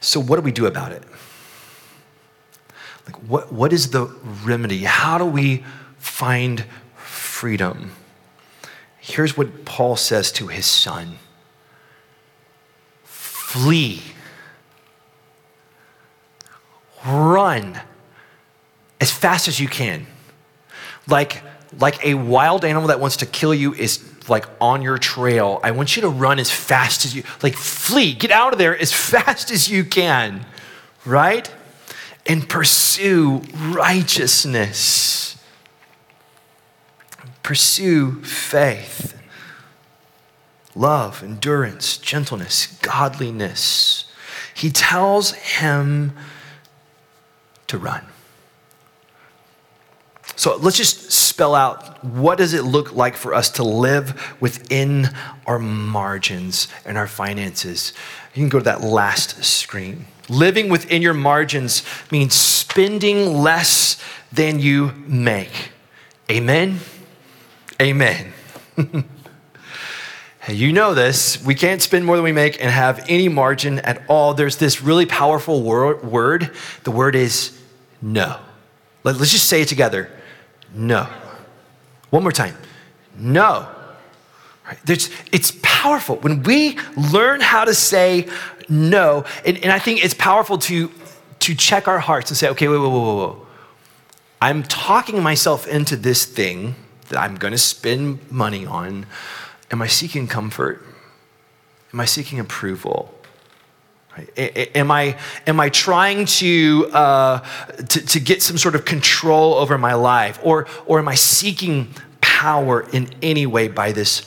So, 0.00 0.20
what 0.20 0.36
do 0.36 0.42
we 0.42 0.50
do 0.50 0.66
about 0.66 0.90
it? 0.90 1.04
Like, 3.06 3.16
what, 3.28 3.52
what 3.52 3.72
is 3.72 3.90
the 3.90 4.06
remedy? 4.44 4.80
How 4.80 5.18
do 5.18 5.24
we 5.24 5.64
find 5.98 6.64
freedom? 6.96 7.92
Here's 8.98 9.36
what 9.36 9.64
Paul 9.64 9.94
says 9.94 10.32
to 10.32 10.48
his 10.48 10.66
son 10.66 11.18
flee, 13.04 14.02
run 17.06 17.80
as 19.00 19.12
fast 19.12 19.46
as 19.46 19.60
you 19.60 19.68
can. 19.68 20.06
Like, 21.06 21.42
like 21.78 22.04
a 22.04 22.14
wild 22.14 22.64
animal 22.64 22.88
that 22.88 22.98
wants 22.98 23.18
to 23.18 23.26
kill 23.26 23.54
you 23.54 23.74
is 23.74 23.98
like 24.28 24.46
on 24.60 24.82
your 24.82 24.98
trail. 24.98 25.60
I 25.62 25.70
want 25.70 25.96
you 25.96 26.02
to 26.02 26.08
run 26.08 26.38
as 26.38 26.50
fast 26.50 27.04
as 27.04 27.14
you, 27.14 27.22
like 27.42 27.54
flee, 27.54 28.14
get 28.14 28.30
out 28.30 28.52
of 28.52 28.58
there 28.58 28.78
as 28.78 28.92
fast 28.92 29.50
as 29.50 29.68
you 29.68 29.84
can, 29.84 30.46
right? 31.04 31.50
And 32.26 32.48
pursue 32.48 33.42
righteousness. 33.54 35.36
Pursue 37.42 38.22
faith, 38.22 39.20
love, 40.74 41.22
endurance, 41.22 41.98
gentleness, 41.98 42.78
godliness. 42.80 44.10
He 44.54 44.70
tells 44.70 45.32
him 45.32 46.14
to 47.66 47.76
run. 47.76 48.06
So 50.36 50.56
let's 50.56 50.76
just 50.76 51.12
spell 51.12 51.54
out 51.54 52.02
what 52.04 52.38
does 52.38 52.54
it 52.54 52.62
look 52.64 52.92
like 52.92 53.16
for 53.16 53.34
us 53.34 53.50
to 53.52 53.62
live 53.62 54.36
within 54.40 55.08
our 55.46 55.58
margins 55.58 56.68
and 56.84 56.98
our 56.98 57.06
finances. 57.06 57.92
You 58.34 58.42
can 58.42 58.48
go 58.48 58.58
to 58.58 58.64
that 58.64 58.80
last 58.80 59.44
screen. 59.44 60.06
Living 60.28 60.68
within 60.68 61.02
your 61.02 61.14
margins 61.14 61.82
means 62.10 62.34
spending 62.34 63.42
less 63.42 64.02
than 64.32 64.58
you 64.58 64.92
make. 65.06 65.70
Amen. 66.30 66.80
Amen. 67.80 68.32
you 70.48 70.72
know 70.72 70.94
this. 70.94 71.44
We 71.44 71.54
can't 71.54 71.80
spend 71.80 72.04
more 72.06 72.16
than 72.16 72.24
we 72.24 72.32
make 72.32 72.60
and 72.60 72.70
have 72.70 73.04
any 73.08 73.28
margin 73.28 73.78
at 73.80 74.02
all. 74.08 74.34
There's 74.34 74.56
this 74.56 74.82
really 74.82 75.06
powerful 75.06 75.62
word. 75.62 76.50
The 76.82 76.90
word 76.90 77.14
is 77.14 77.56
no. 78.02 78.38
Let's 79.04 79.30
just 79.30 79.48
say 79.48 79.60
it 79.60 79.68
together 79.68 80.10
no. 80.74 81.08
One 82.10 82.22
more 82.22 82.32
time. 82.32 82.56
No. 83.16 83.68
Right? 84.66 84.78
it's 85.32 85.52
powerful. 85.62 86.16
When 86.16 86.42
we 86.42 86.78
learn 86.96 87.40
how 87.40 87.64
to 87.64 87.74
say 87.74 88.28
no, 88.68 89.24
and, 89.44 89.58
and 89.58 89.70
I 89.70 89.78
think 89.78 90.04
it's 90.04 90.14
powerful 90.14 90.58
to, 90.58 90.90
to 91.40 91.54
check 91.54 91.86
our 91.86 91.98
hearts 91.98 92.30
and 92.30 92.36
say, 92.36 92.48
okay, 92.48 92.68
wait, 92.68 92.78
wait, 92.78 92.88
wait, 92.88 93.16
wait, 93.16 93.28
wait. 93.28 93.36
I'm 94.40 94.62
talking 94.62 95.22
myself 95.22 95.66
into 95.66 95.96
this 95.96 96.24
thing 96.24 96.74
that 97.08 97.18
I'm 97.18 97.36
going 97.36 97.52
to 97.52 97.58
spend 97.58 98.30
money 98.30 98.66
on. 98.66 99.06
Am 99.70 99.82
I 99.82 99.86
seeking 99.86 100.26
comfort? 100.26 100.84
Am 101.92 102.00
I 102.00 102.04
seeking 102.04 102.40
approval? 102.40 103.14
Am 104.36 104.90
I, 104.90 105.18
am 105.46 105.58
I 105.58 105.68
trying 105.70 106.26
to, 106.26 106.88
uh, 106.92 107.38
to, 107.88 108.06
to, 108.06 108.20
get 108.20 108.42
some 108.42 108.56
sort 108.56 108.74
of 108.74 108.84
control 108.84 109.54
over 109.54 109.76
my 109.76 109.94
life? 109.94 110.38
Or, 110.42 110.68
or 110.86 111.00
am 111.00 111.08
I 111.08 111.16
seeking 111.16 111.88
power 112.20 112.86
in 112.92 113.10
any 113.22 113.46
way 113.46 113.68
by 113.68 113.92
this 113.92 114.22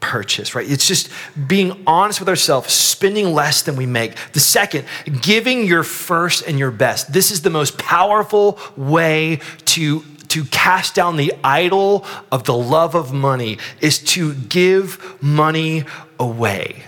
purchase, 0.00 0.54
right? 0.54 0.68
It's 0.68 0.86
just 0.86 1.10
being 1.46 1.82
honest 1.86 2.20
with 2.20 2.28
ourselves, 2.28 2.72
spending 2.72 3.34
less 3.34 3.62
than 3.62 3.76
we 3.76 3.86
make. 3.86 4.16
The 4.32 4.40
second, 4.40 4.86
giving 5.20 5.66
your 5.66 5.82
first 5.82 6.46
and 6.46 6.58
your 6.58 6.70
best. 6.70 7.12
This 7.12 7.30
is 7.30 7.42
the 7.42 7.50
most 7.50 7.78
powerful 7.78 8.58
way 8.76 9.40
to 9.66 10.04
to 10.28 10.44
cast 10.44 10.94
down 10.94 11.16
the 11.16 11.34
idol 11.42 12.06
of 12.30 12.44
the 12.44 12.54
love 12.54 12.94
of 12.94 13.12
money 13.12 13.58
is 13.80 13.98
to 13.98 14.32
give 14.34 15.20
money 15.20 15.82
away. 16.20 16.84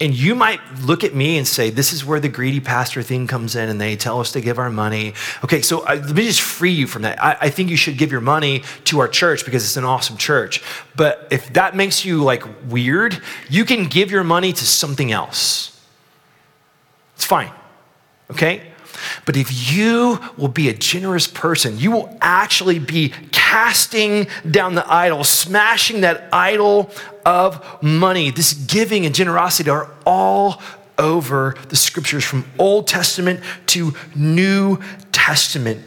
And 0.00 0.12
you 0.12 0.34
might 0.34 0.60
look 0.80 1.04
at 1.04 1.14
me 1.14 1.38
and 1.38 1.46
say, 1.46 1.70
This 1.70 1.92
is 1.92 2.04
where 2.04 2.18
the 2.18 2.28
greedy 2.28 2.60
pastor 2.60 3.02
thing 3.02 3.26
comes 3.26 3.54
in, 3.54 3.68
and 3.68 3.80
they 3.80 3.94
tell 3.94 4.20
us 4.20 4.32
to 4.32 4.40
give 4.40 4.58
our 4.58 4.70
money. 4.70 5.14
Okay, 5.44 5.62
so 5.62 5.84
I, 5.84 5.94
let 5.94 6.14
me 6.14 6.26
just 6.26 6.40
free 6.40 6.72
you 6.72 6.86
from 6.86 7.02
that. 7.02 7.22
I, 7.22 7.36
I 7.42 7.50
think 7.50 7.70
you 7.70 7.76
should 7.76 7.96
give 7.96 8.10
your 8.10 8.20
money 8.20 8.64
to 8.84 8.98
our 8.98 9.08
church 9.08 9.44
because 9.44 9.64
it's 9.64 9.76
an 9.76 9.84
awesome 9.84 10.16
church. 10.16 10.62
But 10.96 11.28
if 11.30 11.52
that 11.52 11.76
makes 11.76 12.04
you 12.04 12.24
like 12.24 12.44
weird, 12.68 13.20
you 13.48 13.64
can 13.64 13.86
give 13.86 14.10
your 14.10 14.24
money 14.24 14.52
to 14.52 14.66
something 14.66 15.12
else. 15.12 15.80
It's 17.14 17.24
fine, 17.24 17.52
okay? 18.32 18.73
But 19.26 19.36
if 19.36 19.72
you 19.72 20.20
will 20.36 20.48
be 20.48 20.68
a 20.68 20.74
generous 20.74 21.26
person, 21.26 21.78
you 21.78 21.90
will 21.90 22.16
actually 22.20 22.78
be 22.78 23.12
casting 23.32 24.26
down 24.50 24.74
the 24.74 24.90
idol, 24.92 25.24
smashing 25.24 26.00
that 26.02 26.28
idol 26.32 26.90
of 27.24 27.82
money. 27.82 28.30
This 28.30 28.52
giving 28.52 29.06
and 29.06 29.14
generosity 29.14 29.70
are 29.70 29.90
all 30.04 30.62
over 30.98 31.56
the 31.68 31.76
scriptures 31.76 32.24
from 32.24 32.44
Old 32.58 32.86
Testament 32.86 33.40
to 33.66 33.94
New 34.14 34.78
Testament. 35.12 35.84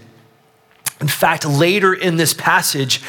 In 0.99 1.08
fact, 1.08 1.45
later 1.45 1.93
in 1.93 2.18
this 2.18 2.34
passage, 2.34 3.01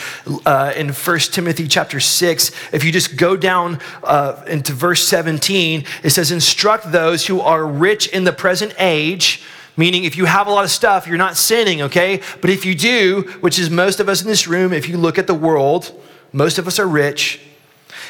uh, 0.44 0.74
in 0.76 0.90
1 0.90 1.18
Timothy 1.20 1.66
chapter 1.66 2.00
6, 2.00 2.50
if 2.72 2.84
you 2.84 2.92
just 2.92 3.16
go 3.16 3.34
down 3.34 3.80
uh, 4.04 4.42
into 4.46 4.74
verse 4.74 5.08
17, 5.08 5.84
it 6.02 6.10
says, 6.10 6.30
Instruct 6.30 6.92
those 6.92 7.26
who 7.26 7.40
are 7.40 7.66
rich 7.66 8.06
in 8.08 8.24
the 8.24 8.32
present 8.32 8.74
age 8.78 9.42
Meaning, 9.78 10.02
if 10.02 10.16
you 10.16 10.24
have 10.24 10.48
a 10.48 10.50
lot 10.50 10.64
of 10.64 10.72
stuff, 10.72 11.06
you're 11.06 11.16
not 11.16 11.36
sinning, 11.36 11.82
okay? 11.82 12.20
But 12.40 12.50
if 12.50 12.66
you 12.66 12.74
do, 12.74 13.22
which 13.40 13.60
is 13.60 13.70
most 13.70 14.00
of 14.00 14.08
us 14.08 14.20
in 14.20 14.26
this 14.26 14.48
room, 14.48 14.72
if 14.72 14.88
you 14.88 14.98
look 14.98 15.18
at 15.18 15.28
the 15.28 15.34
world, 15.34 15.92
most 16.32 16.58
of 16.58 16.66
us 16.66 16.80
are 16.80 16.88
rich. 16.88 17.40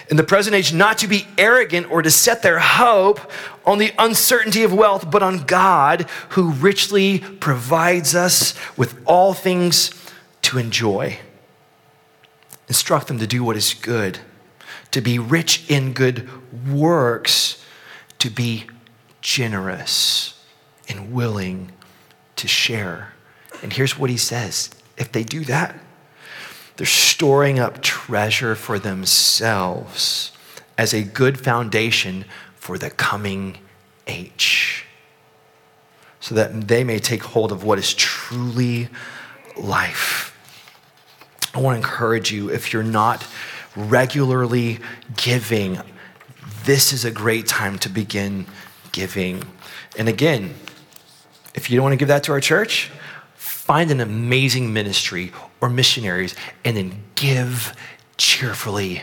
In 0.08 0.16
the 0.16 0.24
present 0.24 0.56
age, 0.56 0.72
not 0.72 0.96
to 0.98 1.06
be 1.06 1.28
arrogant 1.36 1.90
or 1.90 2.00
to 2.00 2.10
set 2.10 2.40
their 2.40 2.58
hope 2.58 3.20
on 3.66 3.76
the 3.76 3.92
uncertainty 3.98 4.62
of 4.62 4.72
wealth, 4.72 5.10
but 5.10 5.22
on 5.22 5.44
God 5.44 6.08
who 6.30 6.52
richly 6.52 7.18
provides 7.18 8.14
us 8.14 8.54
with 8.78 8.98
all 9.04 9.34
things 9.34 9.90
to 10.40 10.56
enjoy. 10.56 11.18
Instruct 12.68 13.08
them 13.08 13.18
to 13.18 13.26
do 13.26 13.44
what 13.44 13.58
is 13.58 13.74
good, 13.74 14.20
to 14.90 15.02
be 15.02 15.18
rich 15.18 15.70
in 15.70 15.92
good 15.92 16.26
works, 16.66 17.62
to 18.20 18.30
be 18.30 18.64
generous 19.20 20.37
and 20.88 21.12
willing 21.12 21.72
to 22.36 22.48
share. 22.48 23.12
And 23.62 23.72
here's 23.72 23.98
what 23.98 24.10
he 24.10 24.16
says 24.16 24.70
if 24.96 25.12
they 25.12 25.22
do 25.22 25.44
that, 25.44 25.78
they're 26.76 26.86
storing 26.86 27.58
up 27.58 27.82
treasure 27.82 28.54
for 28.54 28.78
themselves 28.78 30.32
as 30.76 30.94
a 30.94 31.02
good 31.02 31.38
foundation 31.38 32.24
for 32.54 32.78
the 32.78 32.90
coming 32.90 33.58
age, 34.06 34.84
so 36.20 36.34
that 36.34 36.68
they 36.68 36.84
may 36.84 36.98
take 36.98 37.22
hold 37.22 37.52
of 37.52 37.64
what 37.64 37.78
is 37.78 37.94
truly 37.94 38.88
life. 39.56 40.34
I 41.54 41.60
want 41.60 41.74
to 41.74 41.78
encourage 41.78 42.30
you 42.30 42.50
if 42.50 42.72
you're 42.72 42.82
not 42.82 43.26
regularly 43.74 44.78
giving, 45.16 45.80
this 46.64 46.92
is 46.92 47.04
a 47.04 47.10
great 47.10 47.46
time 47.46 47.78
to 47.80 47.88
begin 47.88 48.46
giving. 48.92 49.42
And 49.98 50.08
again, 50.08 50.54
if 51.54 51.70
you 51.70 51.76
don't 51.76 51.84
want 51.84 51.92
to 51.92 51.96
give 51.96 52.08
that 52.08 52.24
to 52.24 52.32
our 52.32 52.40
church, 52.40 52.90
find 53.34 53.90
an 53.90 54.00
amazing 54.00 54.72
ministry 54.72 55.32
or 55.60 55.68
missionaries 55.68 56.34
and 56.64 56.76
then 56.76 57.02
give 57.14 57.74
cheerfully 58.16 59.02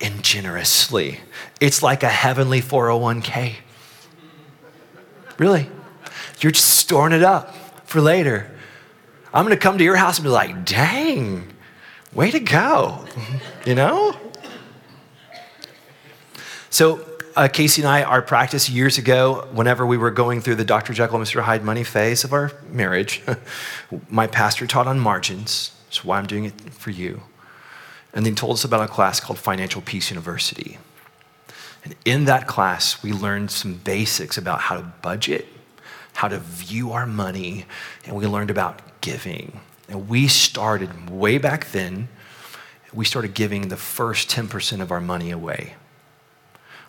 and 0.00 0.22
generously. 0.22 1.20
It's 1.60 1.82
like 1.82 2.02
a 2.02 2.08
heavenly 2.08 2.60
401k. 2.60 3.54
Really. 5.38 5.68
You're 6.40 6.52
just 6.52 6.70
storing 6.70 7.12
it 7.12 7.22
up 7.22 7.54
for 7.88 8.00
later. 8.00 8.50
I'm 9.32 9.44
going 9.44 9.56
to 9.56 9.60
come 9.60 9.78
to 9.78 9.84
your 9.84 9.96
house 9.96 10.18
and 10.18 10.24
be 10.24 10.30
like, 10.30 10.64
dang, 10.64 11.52
way 12.12 12.30
to 12.30 12.40
go. 12.40 13.04
You 13.64 13.74
know? 13.74 14.14
So 16.68 17.13
uh, 17.36 17.48
Casey 17.48 17.82
and 17.82 17.88
I, 17.88 18.02
our 18.02 18.22
practice 18.22 18.68
years 18.68 18.98
ago, 18.98 19.48
whenever 19.52 19.86
we 19.86 19.96
were 19.96 20.10
going 20.10 20.40
through 20.40 20.54
the 20.56 20.64
Dr. 20.64 20.92
Jekyll 20.92 21.16
and 21.16 21.26
Mr. 21.26 21.42
Hyde 21.42 21.64
money 21.64 21.84
phase 21.84 22.24
of 22.24 22.32
our 22.32 22.52
marriage, 22.70 23.22
my 24.08 24.26
pastor 24.26 24.66
taught 24.66 24.86
on 24.86 25.00
margins. 25.00 25.72
That's 25.86 26.04
why 26.04 26.18
I'm 26.18 26.26
doing 26.26 26.44
it 26.44 26.72
for 26.72 26.90
you. 26.90 27.22
And 28.12 28.24
then 28.24 28.34
told 28.34 28.54
us 28.54 28.64
about 28.64 28.88
a 28.88 28.92
class 28.92 29.18
called 29.18 29.38
Financial 29.38 29.82
Peace 29.82 30.10
University. 30.10 30.78
And 31.84 31.96
in 32.04 32.24
that 32.26 32.46
class, 32.46 33.02
we 33.02 33.12
learned 33.12 33.50
some 33.50 33.74
basics 33.74 34.38
about 34.38 34.60
how 34.60 34.76
to 34.76 34.82
budget, 35.02 35.46
how 36.14 36.28
to 36.28 36.38
view 36.38 36.92
our 36.92 37.06
money, 37.06 37.66
and 38.06 38.16
we 38.16 38.26
learned 38.26 38.50
about 38.50 39.00
giving. 39.00 39.60
And 39.88 40.08
we 40.08 40.28
started 40.28 41.10
way 41.10 41.38
back 41.38 41.72
then, 41.72 42.08
we 42.92 43.04
started 43.04 43.34
giving 43.34 43.68
the 43.68 43.76
first 43.76 44.30
10% 44.30 44.80
of 44.80 44.92
our 44.92 45.00
money 45.00 45.32
away. 45.32 45.74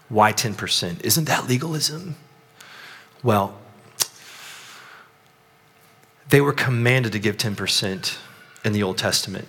Why 0.09 0.33
10%? 0.33 1.01
Isn't 1.03 1.25
that 1.25 1.47
legalism? 1.47 2.15
Well, 3.23 3.57
they 6.29 6.41
were 6.41 6.53
commanded 6.53 7.11
to 7.13 7.19
give 7.19 7.37
10% 7.37 8.17
in 8.63 8.73
the 8.73 8.83
Old 8.83 8.97
Testament. 8.97 9.47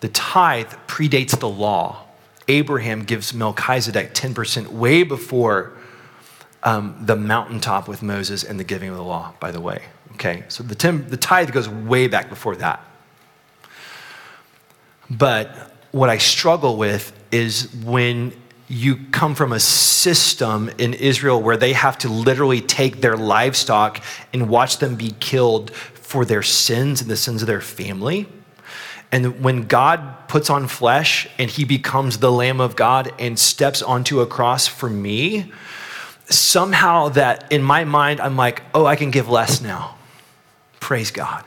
The 0.00 0.08
tithe 0.08 0.72
predates 0.86 1.38
the 1.38 1.48
law. 1.48 2.04
Abraham 2.48 3.04
gives 3.04 3.32
Melchizedek 3.32 4.14
10% 4.14 4.68
way 4.68 5.04
before 5.04 5.72
um, 6.64 6.96
the 7.00 7.16
mountaintop 7.16 7.88
with 7.88 8.02
Moses 8.02 8.44
and 8.44 8.58
the 8.58 8.64
giving 8.64 8.88
of 8.88 8.96
the 8.96 9.02
law, 9.02 9.34
by 9.40 9.50
the 9.50 9.60
way. 9.60 9.82
Okay, 10.14 10.44
so 10.48 10.62
the, 10.62 10.74
ten, 10.74 11.08
the 11.08 11.16
tithe 11.16 11.52
goes 11.52 11.68
way 11.68 12.08
back 12.08 12.28
before 12.28 12.56
that. 12.56 12.84
But 15.10 15.72
what 15.90 16.08
I 16.08 16.18
struggle 16.18 16.76
with 16.76 17.12
is 17.30 17.72
when 17.84 18.32
you 18.68 18.96
come 19.10 19.34
from 19.34 19.52
a 19.52 19.60
system 19.60 20.70
in 20.78 20.94
Israel 20.94 21.42
where 21.42 21.56
they 21.56 21.72
have 21.72 21.98
to 21.98 22.08
literally 22.08 22.60
take 22.60 23.00
their 23.00 23.16
livestock 23.16 24.02
and 24.32 24.48
watch 24.48 24.78
them 24.78 24.96
be 24.96 25.12
killed 25.20 25.70
for 25.72 26.24
their 26.24 26.42
sins 26.42 27.00
and 27.00 27.10
the 27.10 27.16
sins 27.16 27.42
of 27.42 27.48
their 27.48 27.60
family. 27.60 28.26
And 29.10 29.42
when 29.42 29.66
God 29.66 30.26
puts 30.28 30.48
on 30.48 30.68
flesh 30.68 31.28
and 31.38 31.50
he 31.50 31.64
becomes 31.64 32.18
the 32.18 32.32
Lamb 32.32 32.60
of 32.60 32.76
God 32.76 33.12
and 33.18 33.38
steps 33.38 33.82
onto 33.82 34.20
a 34.20 34.26
cross 34.26 34.66
for 34.66 34.88
me, 34.88 35.52
somehow 36.26 37.10
that 37.10 37.52
in 37.52 37.62
my 37.62 37.84
mind, 37.84 38.20
I'm 38.20 38.36
like, 38.36 38.62
oh, 38.74 38.86
I 38.86 38.96
can 38.96 39.10
give 39.10 39.28
less 39.28 39.60
now. 39.60 39.96
Praise 40.80 41.10
God. 41.10 41.44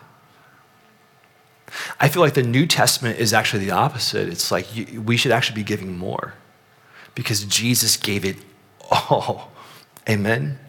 I 2.00 2.08
feel 2.08 2.22
like 2.22 2.36
the 2.36 2.44
New 2.44 2.68
Testament 2.68 3.20
is 3.20 3.34
actually 3.34 3.66
the 3.66 3.72
opposite. 3.72 4.30
It's 4.30 4.52
like 4.52 4.68
we 5.04 5.18
should 5.18 5.32
actually 5.32 5.56
be 5.56 5.64
giving 5.64 5.98
more 5.98 6.36
because 7.16 7.46
Jesus 7.46 7.98
gave 7.98 8.26
it 8.26 8.38
all. 8.92 9.52
Amen. 10.10 10.60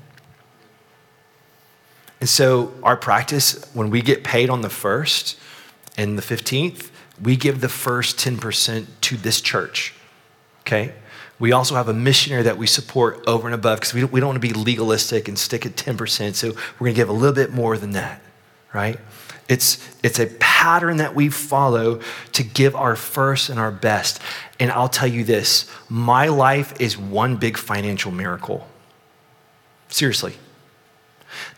And 2.21 2.29
so, 2.29 2.73
our 2.83 2.97
practice, 2.97 3.63
when 3.75 3.91
we 3.91 4.01
get 4.01 4.25
paid 4.25 4.49
on 4.49 4.63
the 4.63 4.71
first 4.71 5.39
and 5.99 6.17
the 6.17 6.23
15th, 6.23 6.91
we 7.23 7.37
give 7.37 7.61
the 7.61 7.69
first 7.69 8.17
10% 8.19 8.87
to 9.03 9.17
this 9.17 9.41
church. 9.41 9.95
Okay? 10.61 10.95
We 11.39 11.53
also 11.53 11.75
have 11.75 11.89
a 11.89 11.93
missionary 11.93 12.43
that 12.45 12.57
we 12.57 12.67
support 12.67 13.23
over 13.27 13.47
and 13.47 13.55
above 13.55 13.81
because 13.81 13.93
we 13.93 14.01
don't, 14.01 14.13
we 14.13 14.21
don't 14.21 14.29
want 14.29 14.43
to 14.43 14.49
be 14.49 14.55
legalistic 14.55 15.29
and 15.29 15.39
stick 15.39 15.67
at 15.67 15.77
10%. 15.77 16.35
So, 16.35 16.53
we're 16.53 16.87
going 16.87 16.95
to 16.95 17.01
give 17.01 17.11
a 17.11 17.13
little 17.13 17.35
bit 17.35 17.53
more 17.53 17.77
than 17.77 17.91
that, 17.91 18.23
right? 18.73 18.99
It's, 19.49 19.79
it's 20.03 20.19
a 20.19 20.27
pattern 20.27 20.97
that 20.97 21.15
we 21.15 21.29
follow 21.29 22.01
to 22.33 22.43
give 22.43 22.75
our 22.75 22.97
first 22.97 23.49
and 23.49 23.61
our 23.61 23.71
best. 23.71 24.21
And 24.59 24.73
I'll 24.73 24.89
tell 24.89 25.07
you 25.07 25.25
this 25.25 25.71
my 25.89 26.27
life 26.27 26.81
is 26.81 26.99
one 26.99 27.37
big 27.37 27.57
financial 27.57 28.11
miracle. 28.11 28.67
Seriously. 29.89 30.35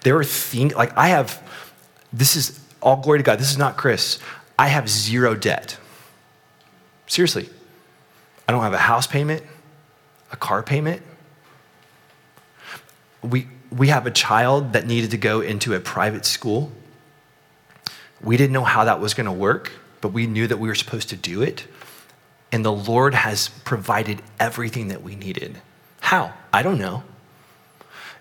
There 0.03 0.17
are 0.17 0.25
things, 0.25 0.75
like 0.75 0.97
I 0.97 1.09
have, 1.09 1.43
this 2.13 2.37
is 2.37 2.61
all 2.83 2.97
glory 2.97 3.21
to 3.21 3.23
God. 3.23 3.39
This 3.39 3.51
is 3.51 3.59
not 3.59 3.77
Chris. 3.77 4.19
I 4.59 4.69
have 4.69 4.89
zero 4.89 5.35
debt. 5.35 5.79
Seriously. 7.07 7.49
I 8.47 8.53
don't 8.53 8.63
have 8.63 8.75
a 8.75 8.79
house 8.79 9.07
payment, 9.07 9.43
a 10.33 10.37
car 10.37 10.63
payment. 10.63 11.03
We, 13.23 13.47
we 13.71 13.89
have 13.89 14.07
a 14.07 14.11
child 14.11 14.73
that 14.73 14.87
needed 14.87 15.11
to 15.13 15.19
go 15.19 15.41
into 15.41 15.75
a 15.75 15.81
private 15.81 16.25
school 16.25 16.73
we 18.23 18.37
didn't 18.37 18.53
know 18.53 18.65
how 18.65 18.85
that 18.85 19.01
was 19.01 19.15
going 19.15 19.27
to 19.27 19.33
work, 19.33 19.73
but 20.01 20.13
we 20.13 20.27
knew 20.27 20.47
that 20.47 20.59
we 20.59 20.69
were 20.69 20.75
supposed 20.75 21.09
to 21.11 21.17
do 21.17 21.43
it. 21.43 21.67
And 22.51 22.65
the 22.65 22.73
Lord 22.73 23.15
has 23.15 23.49
provided 23.65 24.23
everything 24.41 24.89
that 24.89 25.03
we 25.03 25.15
needed. 25.15 25.61
How? 26.01 26.33
I 26.53 26.63
don't 26.63 26.79
know. 26.79 27.03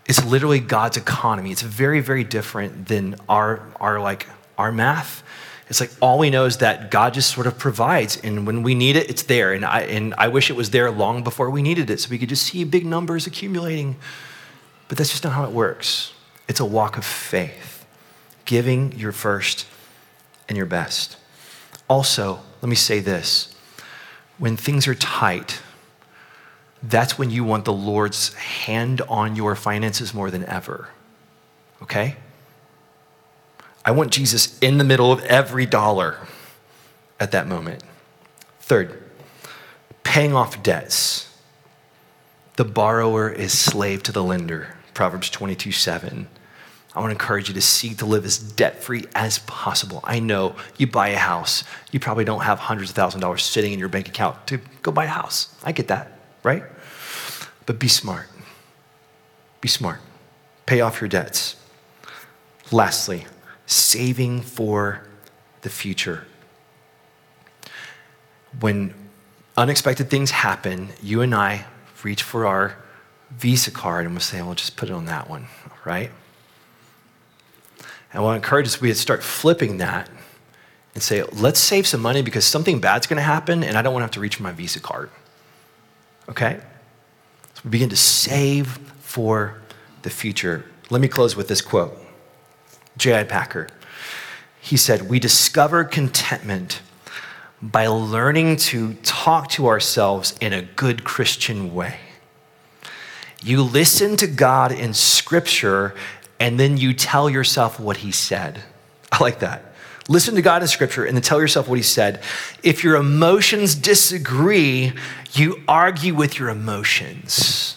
It's 0.06 0.24
literally 0.26 0.60
God's 0.60 0.98
economy. 0.98 1.52
It's 1.52 1.62
very, 1.62 2.00
very 2.00 2.24
different 2.24 2.88
than 2.88 3.16
our, 3.28 3.62
our 3.80 4.00
like 4.00 4.28
our 4.58 4.72
math. 4.72 5.24
It's 5.70 5.82
like 5.82 5.92
all 6.02 6.18
we 6.18 6.30
know 6.30 6.46
is 6.46 6.58
that 6.58 6.92
God 6.92 7.14
just 7.14 7.32
sort 7.32 7.46
of 7.46 7.58
provides, 7.58 8.18
and 8.18 8.48
when 8.48 8.64
we 8.64 8.74
need 8.74 8.96
it, 8.96 9.10
it's 9.10 9.24
there. 9.24 9.52
And 9.52 9.66
I 9.66 9.82
and 9.82 10.14
I 10.18 10.30
wish 10.30 10.50
it 10.50 10.56
was 10.56 10.70
there 10.70 10.90
long 10.90 11.24
before 11.24 11.50
we 11.50 11.62
needed 11.62 11.90
it, 11.90 12.00
so 12.00 12.10
we 12.10 12.18
could 12.18 12.30
just 12.30 12.44
see 12.44 12.64
big 12.64 12.86
numbers 12.86 13.28
accumulating. 13.28 13.98
But 14.88 14.98
that's 14.98 15.10
just 15.10 15.26
not 15.26 15.34
how 15.34 15.44
it 15.44 15.52
works. 15.52 16.14
It's 16.48 16.62
a 16.62 16.66
walk 16.66 16.98
of 16.98 17.04
faith, 17.04 17.86
giving 18.46 18.98
your 18.98 19.12
first 19.12 19.66
and 20.48 20.58
your 20.58 20.66
best. 20.66 21.18
Also, 21.90 22.40
let 22.62 22.70
me 22.70 22.76
say 22.76 23.00
this 23.00 23.54
when 24.38 24.56
things 24.56 24.88
are 24.88 24.96
tight, 24.96 25.62
that's 26.84 27.18
when 27.18 27.32
you 27.32 27.44
want 27.44 27.66
the 27.66 27.74
Lord's 27.74 28.34
hand 28.36 29.02
on 29.10 29.36
your 29.36 29.56
finances 29.56 30.14
more 30.14 30.30
than 30.30 30.46
ever. 30.46 30.90
Okay? 31.82 32.16
I 33.84 33.92
want 33.92 34.12
Jesus 34.12 34.60
in 34.60 34.78
the 34.78 34.84
middle 34.84 35.12
of 35.12 35.22
every 35.22 35.66
dollar 35.66 36.18
at 37.20 37.32
that 37.32 37.48
moment. 37.48 37.84
Third, 38.60 39.02
paying 40.04 40.36
off 40.36 40.62
debts. 40.62 41.24
The 42.58 42.66
borrower 42.66 43.30
is 43.30 43.58
slave 43.58 44.04
to 44.04 44.12
the 44.12 44.24
lender. 44.24 44.76
Proverbs 44.94 45.30
22 45.30 45.72
7. 45.72 46.28
I 46.98 47.00
want 47.00 47.12
to 47.12 47.14
encourage 47.14 47.48
you 47.48 47.54
to 47.54 47.62
seek 47.62 47.98
to 47.98 48.08
live 48.08 48.26
as 48.26 48.40
debt 48.40 48.82
free 48.82 49.06
as 49.14 49.38
possible. 49.38 50.00
I 50.04 50.18
know 50.18 50.56
you 50.78 50.88
buy 50.88 51.10
a 51.10 51.18
house, 51.18 51.64
you 51.92 52.00
probably 52.00 52.26
don't 52.26 52.42
have 52.42 52.58
hundreds 52.58 52.90
of 52.90 52.96
thousand 52.96 53.22
dollars 53.22 53.44
sitting 53.44 53.72
in 53.72 53.78
your 53.78 53.88
bank 53.88 54.08
account 54.08 54.48
to 54.48 54.60
go 54.82 54.92
buy 54.92 55.06
a 55.06 55.10
house. 55.10 55.54
I 55.64 55.74
get 55.74 55.90
that, 55.90 56.12
right? 56.42 56.64
But 57.68 57.78
be 57.78 57.88
smart. 57.88 58.28
Be 59.62 59.68
smart. 59.68 60.00
Pay 60.66 60.82
off 60.82 61.00
your 61.00 61.08
debts. 61.08 61.56
Lastly, 62.72 63.28
saving 63.68 64.42
for 64.42 65.08
the 65.62 65.70
future. 65.70 66.26
When 68.60 68.96
unexpected 69.56 70.10
things 70.10 70.32
happen, 70.32 70.90
you 71.04 71.22
and 71.22 71.36
I 71.36 71.66
reach 72.04 72.24
for 72.24 72.48
our 72.48 72.76
Visa 73.30 73.70
card 73.70 74.06
and 74.06 74.16
we'll 74.16 74.22
say, 74.22 74.42
well, 74.42 74.56
just 74.56 74.76
put 74.76 74.90
it 74.90 74.94
on 74.94 75.06
that 75.06 75.30
one, 75.30 75.46
right? 75.86 76.10
And 78.14 78.24
what 78.24 78.32
I 78.32 78.36
encourage 78.36 78.68
is 78.68 78.82
we 78.82 78.94
start 78.94 79.24
flipping 79.24 79.78
that 79.78 80.10
and 80.94 81.04
say, 81.04 81.24
let's 81.34 81.60
save 81.60 81.86
some 81.86 82.02
money 82.02 82.22
because 82.22 82.46
something 82.46 82.80
bad's 82.80 83.06
going 83.06 83.18
to 83.18 83.24
happen 83.24 83.64
and 83.64 83.78
I 83.78 83.82
don't 83.82 83.94
want 83.94 84.02
to 84.02 84.06
have 84.06 84.12
to 84.12 84.20
reach 84.20 84.38
for 84.38 84.44
my 84.44 84.52
Visa 84.52 84.80
card. 84.80 85.10
Okay? 86.30 86.60
So 87.54 87.62
we 87.66 87.72
begin 87.72 87.90
to 87.90 87.98
save 87.98 88.80
for 89.00 89.62
the 90.02 90.10
future. 90.10 90.66
Let 90.90 91.02
me 91.02 91.08
close 91.08 91.36
with 91.36 91.48
this 91.48 91.62
quote 91.62 91.98
J.I. 92.98 93.26
Packer. 93.26 93.68
He 94.60 94.78
said, 94.78 95.10
We 95.10 95.20
discover 95.20 95.84
contentment 95.84 96.82
by 97.62 97.88
learning 97.88 98.58
to 98.58 98.94
talk 98.96 99.50
to 99.52 99.68
ourselves 99.68 100.36
in 100.40 100.54
a 100.54 100.62
good 100.62 101.04
Christian 101.04 101.74
way. 101.74 102.00
You 103.44 103.62
listen 103.62 104.18
to 104.18 104.28
God 104.28 104.72
in 104.72 104.94
Scripture 104.94 105.96
and 106.40 106.60
then 106.60 106.78
you 106.78 106.94
tell 106.94 107.30
yourself 107.30 107.80
what 107.80 107.98
he 107.98 108.12
said. 108.12 108.62
I 109.12 109.22
like 109.22 109.40
that. 109.40 109.64
Listen 110.10 110.36
to 110.36 110.42
God 110.42 110.62
in 110.62 110.68
scripture 110.68 111.06
and 111.06 111.16
then 111.18 111.22
tell 111.22 111.42
yourself 111.42 111.68
what 111.68 111.78
he 111.78 111.84
said. 111.84 112.22
If 112.64 112.84
your 112.84 112.96
emotions 112.96 113.76
disagree, 113.76 114.94
you 115.34 115.62
argue 115.68 116.16
with 116.16 116.40
your 116.40 116.50
emotions. 116.50 117.76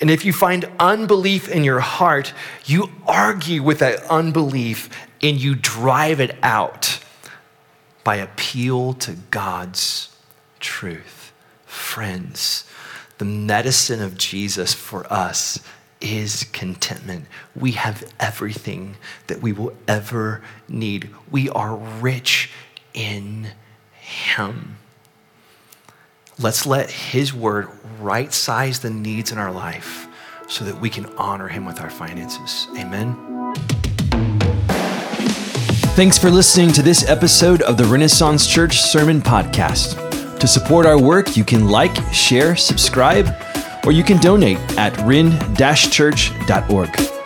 And 0.00 0.10
if 0.10 0.24
you 0.24 0.32
find 0.32 0.68
unbelief 0.78 1.48
in 1.48 1.64
your 1.64 1.80
heart, 1.80 2.34
you 2.66 2.90
argue 3.06 3.62
with 3.62 3.78
that 3.78 4.02
unbelief 4.10 4.90
and 5.22 5.40
you 5.40 5.54
drive 5.54 6.20
it 6.20 6.36
out 6.42 6.98
by 8.04 8.16
appeal 8.16 8.94
to 8.94 9.12
God's 9.30 10.14
truth. 10.58 11.32
Friends, 11.64 12.64
the 13.18 13.24
medicine 13.24 14.02
of 14.02 14.18
Jesus 14.18 14.74
for 14.74 15.10
us 15.12 15.60
is 16.00 16.44
contentment. 16.52 17.26
We 17.54 17.72
have 17.72 18.10
everything 18.18 18.96
that 19.26 19.42
we 19.42 19.52
will 19.52 19.74
ever 19.86 20.42
need. 20.68 21.10
We 21.30 21.48
are 21.50 21.76
rich 21.76 22.50
in 22.94 23.48
Him. 24.00 24.78
Let's 26.38 26.64
let 26.64 26.90
His 26.90 27.34
word 27.34 27.68
right 28.00 28.32
size 28.32 28.80
the 28.80 28.90
needs 28.90 29.30
in 29.30 29.38
our 29.38 29.52
life 29.52 30.08
so 30.48 30.64
that 30.64 30.80
we 30.80 30.90
can 30.90 31.06
honor 31.16 31.48
Him 31.48 31.64
with 31.64 31.80
our 31.80 31.90
finances. 31.90 32.66
Amen. 32.78 33.14
Thanks 35.94 36.16
for 36.16 36.30
listening 36.30 36.72
to 36.72 36.82
this 36.82 37.06
episode 37.08 37.60
of 37.62 37.76
the 37.76 37.84
Renaissance 37.84 38.46
Church 38.46 38.80
Sermon 38.80 39.20
Podcast. 39.20 40.08
To 40.38 40.46
support 40.46 40.86
our 40.86 40.98
work, 40.98 41.36
you 41.36 41.44
can 41.44 41.68
like, 41.68 41.94
share, 42.10 42.56
subscribe, 42.56 43.26
or 43.84 43.92
you 43.92 44.04
can 44.04 44.18
donate 44.18 44.58
at 44.78 44.96
ren-church.org. 45.06 47.19